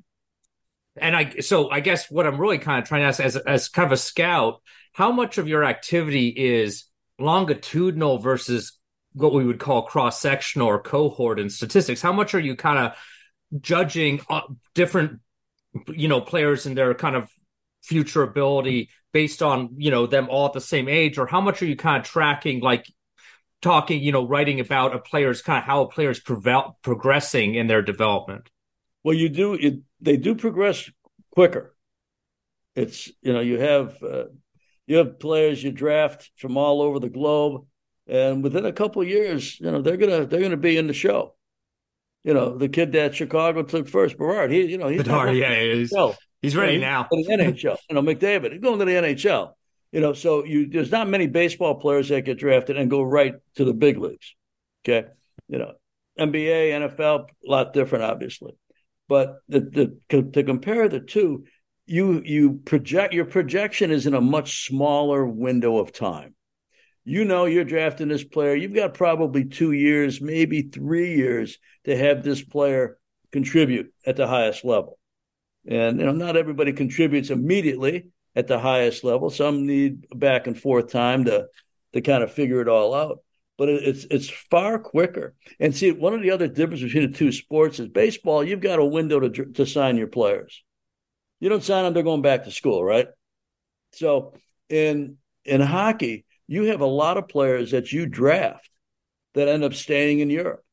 And 0.97 1.17
I, 1.17 1.41
so 1.41 1.71
I 1.71 1.81
guess 1.81 2.11
what 2.11 2.27
I'm 2.27 2.41
really 2.41 2.59
kind 2.59 2.81
of 2.81 2.89
trying 2.89 3.03
to 3.03 3.09
ask 3.09 3.21
as, 3.21 3.37
as 3.37 3.69
kind 3.69 3.87
of 3.87 3.93
a 3.93 3.97
scout, 3.97 4.63
how 4.93 5.11
much 5.11 5.39
of 5.39 5.49
your 5.49 5.65
activity 5.65 6.29
is 6.29 6.85
longitudinal 7.19 8.19
versus 8.19 8.79
what 9.15 9.33
we 9.33 9.45
would 9.45 9.61
call 9.61 9.83
cross 9.83 10.21
sectional 10.21 10.69
or 10.69 10.81
cohort 10.81 11.41
in 11.41 11.49
statistics? 11.49 12.03
How 12.03 12.13
much 12.13 12.35
are 12.35 12.41
you 12.41 12.57
kind 12.57 12.79
of 12.79 12.93
judging 13.61 14.21
uh, 14.29 14.43
different, 14.75 15.21
you 15.89 16.09
know, 16.09 16.21
players 16.21 16.67
and 16.67 16.77
their 16.77 16.95
kind 16.95 17.17
of 17.17 17.31
future 17.83 18.23
ability 18.23 18.91
based 19.13 19.43
on 19.43 19.69
you 19.77 19.91
know 19.91 20.07
them 20.07 20.29
all 20.29 20.47
at 20.47 20.53
the 20.53 20.61
same 20.61 20.89
age? 20.89 21.19
Or 21.19 21.27
how 21.27 21.41
much 21.41 21.63
are 21.63 21.67
you 21.67 21.77
kind 21.77 21.99
of 21.99 22.11
tracking 22.11 22.61
like 22.61 22.87
talking 23.63 24.03
you 24.03 24.13
know 24.13 24.27
writing 24.27 24.61
about 24.61 24.95
a 24.95 24.99
player's 24.99 25.41
kind 25.41 25.59
of 25.59 25.65
how 25.65 25.83
a 25.83 25.89
player's 25.89 26.21
prevel- 26.21 26.75
progressing 26.83 27.55
in 27.55 27.67
their 27.67 27.83
development? 27.83 28.51
Well 29.05 29.15
you 29.15 29.29
do 29.29 29.55
it, 29.55 29.81
they 30.01 30.17
do 30.17 30.35
progress 30.35 30.91
quicker. 31.31 31.75
It's 32.75 33.11
you 33.23 33.33
know 33.33 33.41
you 33.41 33.59
have 33.59 34.03
uh, 34.03 34.25
you 34.87 34.97
have 34.97 35.21
players 35.21 35.63
you 35.63 35.71
draft 35.71 36.31
from 36.37 36.57
all 36.57 36.83
over 36.83 36.99
the 36.99 37.09
globe 37.09 37.67
and 38.07 38.43
within 38.43 38.67
a 38.67 38.73
couple 38.73 39.03
years 39.03 39.59
you 39.61 39.71
know 39.71 39.81
they're 39.81 39.97
gonna 39.97 40.27
they're 40.27 40.43
gonna 40.43 40.57
be 40.57 40.77
in 40.77 40.87
the 40.87 40.93
show 40.93 41.35
you 42.23 42.35
know 42.35 42.57
the 42.57 42.69
kid 42.69 42.93
that 42.93 43.15
chicago 43.15 43.63
took 43.63 43.89
first 43.89 44.19
Bedard, 44.19 44.51
he 44.51 44.65
you 44.65 44.79
know 44.79 44.89
he's 44.89 45.03
Bedard, 45.03 45.37
yeah 45.37 45.55
he's, 45.61 45.93
He's 46.45 46.55
ready 46.55 46.77
now. 46.77 47.07
the 47.11 47.25
NHL. 47.27 47.79
You 47.89 47.95
know, 47.95 48.03
McDavid, 48.03 48.53
he's 48.53 48.61
going 48.61 48.79
to 48.79 48.85
the 48.85 48.91
NHL. 48.91 49.53
You 49.93 50.01
know, 50.01 50.13
so 50.13 50.45
you 50.45 50.69
there's 50.69 50.91
not 50.91 51.09
many 51.09 51.27
baseball 51.27 51.77
players 51.77 52.11
that 52.11 52.27
get 52.27 52.39
drafted 52.39 52.77
and 52.77 52.91
go 52.91 53.01
right 53.03 53.35
to 53.55 53.65
the 53.65 53.73
big 53.73 53.97
leagues. 53.97 54.35
Okay. 54.85 55.09
You 55.49 55.59
know, 55.59 55.73
NBA, 56.19 56.97
NFL, 56.97 57.29
a 57.47 57.51
lot 57.51 57.73
different, 57.73 58.05
obviously. 58.05 58.53
But 59.09 59.39
the, 59.49 59.97
the 60.11 60.33
to 60.33 60.43
compare 60.43 60.87
the 60.91 61.01
two, 61.01 61.45
you 61.87 62.21
you 62.23 62.61
project 62.67 63.15
your 63.15 63.25
projection 63.25 63.91
is 63.91 64.07
in 64.07 64.13
a 64.13 64.21
much 64.21 64.67
smaller 64.67 65.25
window 65.25 65.79
of 65.79 65.93
time. 65.93 66.35
You 67.05 67.25
know 67.25 67.45
you're 67.45 67.65
drafting 67.65 68.09
this 68.09 68.25
player. 68.25 68.55
You've 68.55 68.75
got 68.75 68.95
probably 68.95 69.45
two 69.45 69.73
years, 69.73 70.21
maybe 70.21 70.63
three 70.63 71.17
years 71.17 71.59
to 71.85 71.97
have 71.97 72.23
this 72.23 72.43
player 72.43 72.99
contribute 73.31 73.93
at 74.07 74.17
the 74.17 74.27
highest 74.27 74.65
level. 74.65 74.99
And 75.67 76.01
you 76.01 76.07
know, 76.07 76.13
not 76.13 76.37
everybody 76.37 76.73
contributes 76.73 77.31
immediately 77.31 78.09
at 78.35 78.47
the 78.47 78.59
highest 78.59 79.05
level. 79.05 79.31
Some 79.31 79.67
need 79.67 80.07
back 80.15 80.47
and 80.47 80.59
forth 80.59 80.91
time 80.91 81.25
to 81.27 81.49
to 81.93 82.01
kind 82.01 82.23
of 82.23 82.33
figure 82.33 82.61
it 82.61 82.69
all 82.69 82.95
out. 82.95 83.21
But 83.57 83.69
it's 83.69 84.05
it's 84.11 84.29
far 84.29 84.79
quicker. 84.79 85.35
And 85.61 85.77
see, 85.77 85.93
one 85.93 86.15
of 86.15 86.23
the 86.23 86.33
other 86.33 86.49
differences 86.49 86.93
between 86.93 87.11
the 87.11 87.17
two 87.17 87.33
sports 87.33 87.79
is 87.79 87.89
baseball. 87.89 88.43
You've 88.43 88.61
got 88.61 88.79
a 88.79 88.85
window 88.85 89.21
to 89.21 89.45
to 89.53 89.67
sign 89.67 89.97
your 89.97 90.09
players. 90.09 90.63
You 91.39 91.49
don't 91.51 91.63
sign 91.63 91.85
them; 91.85 91.95
they're 91.95 92.03
going 92.03 92.23
back 92.23 92.45
to 92.45 92.51
school, 92.51 92.83
right? 92.83 93.09
So 93.93 94.35
in 94.69 95.19
in 95.45 95.61
hockey, 95.61 96.25
you 96.47 96.65
have 96.65 96.81
a 96.81 96.87
lot 96.87 97.17
of 97.17 97.29
players 97.29 97.71
that 97.71 97.93
you 97.93 98.07
draft 98.07 98.71
that 99.35 99.49
end 99.49 99.65
up 99.65 99.75
staying 99.75 100.21
in 100.21 100.31
Europe 100.31 100.65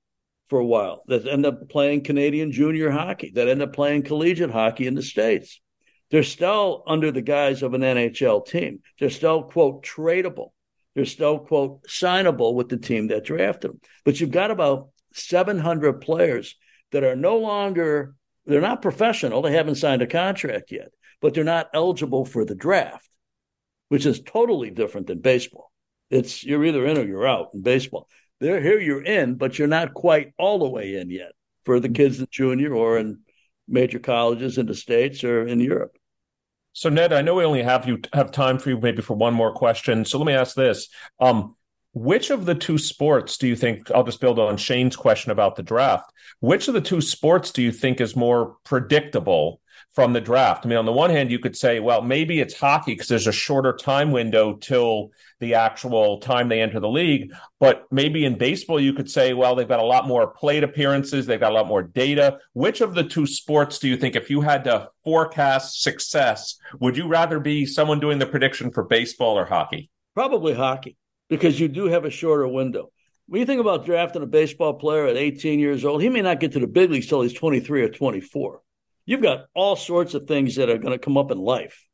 for 0.47 0.59
a 0.59 0.65
while 0.65 1.03
that 1.07 1.27
end 1.27 1.45
up 1.45 1.69
playing 1.69 2.03
Canadian 2.03 2.51
junior 2.51 2.91
hockey, 2.91 3.31
that 3.35 3.47
end 3.47 3.61
up 3.61 3.73
playing 3.73 4.03
collegiate 4.03 4.51
hockey 4.51 4.85
in 4.85 4.95
the 4.95 5.01
States. 5.01 5.61
They're 6.11 6.23
still 6.23 6.83
under 6.87 7.09
the 7.11 7.21
guise 7.21 7.63
of 7.63 7.73
an 7.73 7.81
NHL 7.81 8.45
team. 8.45 8.81
They're 8.99 9.09
still, 9.09 9.43
quote, 9.43 9.85
tradable. 9.85 10.49
They're 10.93 11.05
still, 11.05 11.39
quote, 11.39 11.83
signable 11.87 12.53
with 12.53 12.67
the 12.67 12.77
team 12.77 13.07
that 13.07 13.23
drafted 13.23 13.71
them. 13.71 13.81
But 14.03 14.19
you've 14.19 14.31
got 14.31 14.51
about 14.51 14.89
700 15.13 16.01
players 16.01 16.55
that 16.91 17.05
are 17.05 17.15
no 17.15 17.37
longer, 17.37 18.15
they're 18.45 18.59
not 18.59 18.81
professional. 18.81 19.41
They 19.41 19.53
haven't 19.53 19.75
signed 19.75 20.01
a 20.01 20.07
contract 20.07 20.71
yet, 20.71 20.89
but 21.21 21.33
they're 21.33 21.45
not 21.45 21.69
eligible 21.73 22.25
for 22.25 22.43
the 22.43 22.55
draft, 22.55 23.09
which 23.91 24.05
is 24.05 24.21
totally 24.21 24.69
different 24.69 25.07
than 25.07 25.19
baseball. 25.19 25.71
It's 26.09 26.43
you're 26.43 26.65
either 26.65 26.85
in 26.85 26.97
or 26.97 27.03
you're 27.03 27.27
out 27.27 27.49
in 27.53 27.61
baseball 27.61 28.07
they're 28.41 28.59
here 28.59 28.79
you're 28.79 29.03
in, 29.03 29.35
but 29.35 29.57
you're 29.57 29.67
not 29.67 29.93
quite 29.93 30.33
all 30.37 30.59
the 30.59 30.69
way 30.69 30.95
in 30.95 31.09
yet 31.09 31.31
for 31.63 31.79
the 31.79 31.89
kids 31.89 32.19
in 32.19 32.27
junior 32.31 32.73
or 32.73 32.97
in 32.97 33.19
major 33.67 33.99
colleges 33.99 34.57
in 34.57 34.65
the 34.65 34.75
States 34.75 35.23
or 35.23 35.47
in 35.47 35.59
Europe. 35.59 35.95
So 36.73 36.89
Ned, 36.89 37.13
I 37.13 37.21
know 37.21 37.35
we 37.35 37.45
only 37.45 37.61
have 37.61 37.87
you 37.87 38.01
have 38.13 38.31
time 38.31 38.57
for 38.57 38.69
you 38.69 38.79
maybe 38.79 39.01
for 39.01 39.13
one 39.13 39.33
more 39.33 39.53
question. 39.53 40.03
So 40.03 40.17
let 40.17 40.25
me 40.25 40.33
ask 40.33 40.55
this. 40.55 40.89
Um, 41.19 41.55
which 41.93 42.29
of 42.29 42.45
the 42.45 42.55
two 42.55 42.77
sports 42.77 43.37
do 43.37 43.47
you 43.47 43.55
think 43.55 43.91
I'll 43.91 44.05
just 44.05 44.21
build 44.21 44.39
on 44.39 44.57
Shane's 44.57 44.95
question 44.95 45.31
about 45.31 45.55
the 45.55 45.63
draft? 45.63 46.11
Which 46.39 46.67
of 46.67 46.73
the 46.73 46.81
two 46.81 47.01
sports 47.01 47.51
do 47.51 47.61
you 47.61 47.71
think 47.71 48.01
is 48.01 48.15
more 48.15 48.55
predictable 48.63 49.59
from 49.93 50.13
the 50.13 50.21
draft. 50.21 50.65
I 50.65 50.69
mean, 50.69 50.77
on 50.77 50.85
the 50.85 50.91
one 50.91 51.09
hand, 51.09 51.31
you 51.31 51.39
could 51.39 51.55
say, 51.55 51.81
well, 51.81 52.01
maybe 52.01 52.39
it's 52.39 52.57
hockey 52.57 52.93
because 52.93 53.09
there's 53.09 53.27
a 53.27 53.33
shorter 53.33 53.73
time 53.73 54.11
window 54.11 54.53
till 54.53 55.11
the 55.39 55.55
actual 55.55 56.19
time 56.19 56.47
they 56.47 56.61
enter 56.61 56.79
the 56.79 56.87
league. 56.87 57.33
But 57.59 57.87
maybe 57.91 58.23
in 58.23 58.37
baseball, 58.37 58.79
you 58.79 58.93
could 58.93 59.11
say, 59.11 59.33
well, 59.33 59.53
they've 59.53 59.67
got 59.67 59.81
a 59.81 59.85
lot 59.85 60.07
more 60.07 60.27
plate 60.27 60.63
appearances, 60.63 61.25
they've 61.25 61.39
got 61.39 61.51
a 61.51 61.55
lot 61.55 61.67
more 61.67 61.83
data. 61.83 62.39
Which 62.53 62.79
of 62.79 62.95
the 62.95 63.03
two 63.03 63.27
sports 63.27 63.79
do 63.79 63.89
you 63.89 63.97
think, 63.97 64.15
if 64.15 64.29
you 64.29 64.41
had 64.41 64.63
to 64.63 64.87
forecast 65.03 65.81
success, 65.81 66.55
would 66.79 66.95
you 66.95 67.07
rather 67.07 67.39
be 67.39 67.65
someone 67.65 67.99
doing 67.99 68.19
the 68.19 68.25
prediction 68.25 68.71
for 68.71 68.83
baseball 68.83 69.37
or 69.37 69.45
hockey? 69.45 69.89
Probably 70.13 70.53
hockey, 70.53 70.95
because 71.29 71.59
you 71.59 71.67
do 71.67 71.85
have 71.85 72.05
a 72.05 72.09
shorter 72.09 72.47
window. 72.47 72.91
When 73.27 73.39
you 73.39 73.45
think 73.45 73.61
about 73.61 73.85
drafting 73.85 74.23
a 74.23 74.27
baseball 74.27 74.73
player 74.73 75.07
at 75.07 75.17
18 75.17 75.59
years 75.59 75.83
old, 75.83 76.01
he 76.01 76.09
may 76.09 76.21
not 76.21 76.39
get 76.39 76.53
to 76.53 76.59
the 76.59 76.67
big 76.67 76.91
leagues 76.91 77.07
till 77.07 77.21
he's 77.21 77.33
23 77.33 77.83
or 77.83 77.89
24 77.89 78.61
you've 79.05 79.21
got 79.21 79.45
all 79.53 79.75
sorts 79.75 80.13
of 80.13 80.27
things 80.27 80.55
that 80.55 80.69
are 80.69 80.77
going 80.77 80.93
to 80.93 81.03
come 81.03 81.17
up 81.17 81.31
in 81.31 81.37
life, 81.37 81.85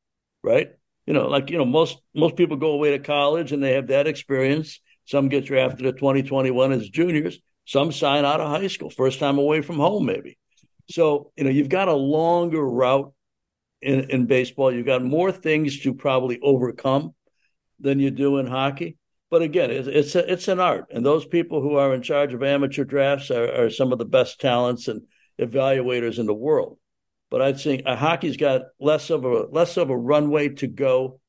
right? 0.44 0.70
You 1.06 1.14
know, 1.14 1.28
like 1.28 1.50
you 1.50 1.58
know, 1.58 1.66
most 1.66 1.98
most 2.14 2.36
people 2.36 2.58
go 2.58 2.72
away 2.72 2.92
to 2.92 3.00
college 3.00 3.52
and 3.52 3.64
they 3.64 3.74
have 3.74 3.88
that 3.88 4.08
experience. 4.08 4.80
Some 5.06 5.30
get 5.30 5.46
drafted 5.46 5.86
at 5.86 5.98
2021 5.98 6.74
as 6.74 6.90
juniors. 6.90 7.40
Some 7.66 7.92
sign 7.92 8.26
out 8.26 8.42
of 8.42 8.50
high 8.50 8.68
school, 8.68 8.90
first 8.90 9.20
time 9.20 9.38
away 9.38 9.62
from 9.62 9.78
home, 9.78 10.06
maybe. 10.06 10.38
So 10.90 11.32
you 11.38 11.46
know, 11.46 11.50
you've 11.50 11.70
got 11.70 11.88
a 11.88 11.94
longer 11.94 12.64
route 12.64 13.14
in, 13.82 14.10
in 14.10 14.26
baseball. 14.26 14.74
You've 14.74 14.86
got 14.86 15.04
more 15.04 15.32
things 15.32 15.80
to 15.82 15.94
probably 15.94 16.40
overcome 16.42 17.14
than 17.80 18.00
you 18.00 18.12
do 18.12 18.38
in 18.38 18.48
hockey. 18.48 18.98
But 19.30 19.42
again, 19.42 19.72
it's 19.72 19.88
it's, 19.88 20.16
a, 20.16 20.32
it's 20.32 20.48
an 20.50 20.60
art, 20.60 20.88
and 20.92 21.06
those 21.06 21.26
people 21.26 21.62
who 21.62 21.76
are 21.76 21.94
in 21.94 22.02
charge 22.02 22.34
of 22.34 22.44
amateur 22.44 22.84
drafts 22.84 23.32
are, 23.32 23.66
are 23.66 23.70
some 23.70 23.94
of 23.94 23.98
the 23.98 24.06
best 24.06 24.42
talents 24.42 24.88
and 24.88 25.02
evaluators 25.40 26.20
in 26.20 26.26
the 26.26 26.34
world 26.34 26.80
but 27.30 27.42
I'd 27.42 27.60
say 27.60 27.82
uh, 27.86 27.96
hockey's 27.96 28.38
got 28.38 28.64
less 28.80 29.10
of 29.10 29.26
a 29.26 29.48
less 29.52 29.78
of 29.78 29.90
a 29.90 29.98
runway 29.98 30.50
to 30.50 30.68
go 30.68 31.20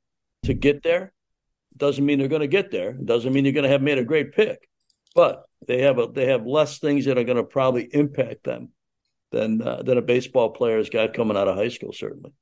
to 0.44 0.54
get 0.54 0.82
there. 0.82 1.12
Doesn't 1.76 2.04
mean 2.04 2.18
they're 2.18 2.28
going 2.28 2.40
to 2.40 2.48
get 2.48 2.70
there. 2.70 2.92
Doesn't 2.92 3.32
mean 3.32 3.44
you're 3.44 3.54
going 3.54 3.64
to 3.64 3.70
have 3.70 3.82
made 3.82 3.98
a 3.98 4.04
great 4.04 4.32
pick, 4.32 4.68
but 5.14 5.44
they 5.66 5.82
have 5.82 5.98
a 5.98 6.06
they 6.06 6.26
have 6.26 6.46
less 6.46 6.78
things 6.78 7.04
that 7.06 7.18
are 7.18 7.24
going 7.24 7.36
to 7.36 7.44
probably 7.44 7.88
impact 7.92 8.44
them 8.44 8.70
than 9.32 9.62
uh, 9.62 9.82
than 9.82 9.98
a 9.98 10.02
baseball 10.02 10.50
player's 10.50 10.90
got 10.90 11.14
coming 11.14 11.36
out 11.36 11.48
of 11.48 11.56
high 11.56 11.68
school. 11.68 11.92
Certainly. 11.92 12.32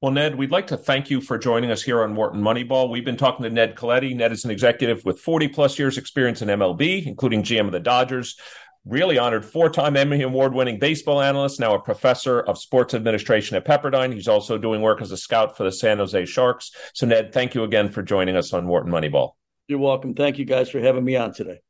Well, 0.00 0.10
Ned, 0.10 0.34
we'd 0.34 0.50
like 0.50 0.66
to 0.66 0.76
thank 0.76 1.10
you 1.10 1.20
for 1.20 1.38
joining 1.38 1.70
us 1.70 1.80
here 1.80 2.02
on 2.02 2.16
Wharton 2.16 2.42
Moneyball. 2.42 2.90
We've 2.90 3.04
been 3.04 3.16
talking 3.16 3.44
to 3.44 3.50
Ned 3.50 3.76
Colletti. 3.76 4.16
Ned 4.16 4.32
is 4.32 4.44
an 4.44 4.50
executive 4.50 5.04
with 5.04 5.20
40 5.20 5.46
plus 5.46 5.78
years 5.78 5.96
experience 5.96 6.42
in 6.42 6.48
MLB, 6.48 7.06
including 7.06 7.44
GM 7.44 7.66
of 7.66 7.72
the 7.72 7.78
Dodgers. 7.78 8.36
Really 8.84 9.16
honored 9.16 9.44
four 9.44 9.70
time 9.70 9.96
Emmy 9.96 10.22
Award 10.22 10.54
winning 10.54 10.80
baseball 10.80 11.22
analyst, 11.22 11.60
now 11.60 11.74
a 11.74 11.80
professor 11.80 12.40
of 12.40 12.58
sports 12.58 12.94
administration 12.94 13.56
at 13.56 13.64
Pepperdine. 13.64 14.12
He's 14.12 14.26
also 14.26 14.58
doing 14.58 14.80
work 14.80 15.00
as 15.00 15.12
a 15.12 15.16
scout 15.16 15.56
for 15.56 15.62
the 15.62 15.70
San 15.70 15.98
Jose 15.98 16.24
Sharks. 16.24 16.72
So, 16.92 17.06
Ned, 17.06 17.32
thank 17.32 17.54
you 17.54 17.62
again 17.62 17.90
for 17.90 18.02
joining 18.02 18.34
us 18.34 18.52
on 18.52 18.66
Wharton 18.66 18.90
Moneyball. 18.90 19.34
You're 19.68 19.78
welcome. 19.78 20.14
Thank 20.14 20.38
you 20.38 20.44
guys 20.44 20.68
for 20.68 20.80
having 20.80 21.04
me 21.04 21.14
on 21.14 21.32
today. 21.32 21.60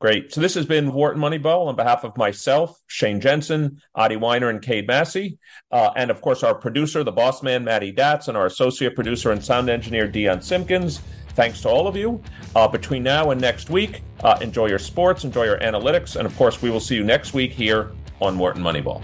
Great. 0.00 0.32
So 0.32 0.40
this 0.40 0.54
has 0.54 0.64
been 0.64 0.92
Wharton 0.92 1.20
Moneyball 1.20 1.66
on 1.66 1.76
behalf 1.76 2.04
of 2.04 2.16
myself, 2.16 2.80
Shane 2.86 3.20
Jensen, 3.20 3.82
Adi 3.94 4.16
Wyner, 4.16 4.48
and 4.48 4.62
Cade 4.62 4.86
Massey. 4.86 5.38
Uh, 5.70 5.90
and 5.94 6.10
of 6.10 6.22
course, 6.22 6.42
our 6.42 6.54
producer, 6.54 7.04
the 7.04 7.12
boss 7.12 7.42
man, 7.42 7.64
Matty 7.64 7.92
Datz, 7.92 8.28
and 8.28 8.36
our 8.36 8.46
associate 8.46 8.94
producer 8.94 9.30
and 9.30 9.44
sound 9.44 9.68
engineer, 9.68 10.08
Dion 10.08 10.40
Simpkins. 10.40 11.00
Thanks 11.40 11.62
to 11.62 11.70
all 11.70 11.88
of 11.88 11.96
you. 11.96 12.22
Uh, 12.54 12.68
between 12.68 13.02
now 13.02 13.30
and 13.30 13.40
next 13.40 13.70
week, 13.70 14.02
uh, 14.22 14.36
enjoy 14.42 14.66
your 14.66 14.78
sports, 14.78 15.24
enjoy 15.24 15.44
your 15.44 15.56
analytics, 15.60 16.16
and 16.16 16.26
of 16.26 16.36
course, 16.36 16.60
we 16.60 16.68
will 16.68 16.80
see 16.80 16.94
you 16.94 17.02
next 17.02 17.32
week 17.32 17.50
here 17.50 17.92
on 18.20 18.36
Wharton 18.36 18.62
Moneyball. 18.62 19.02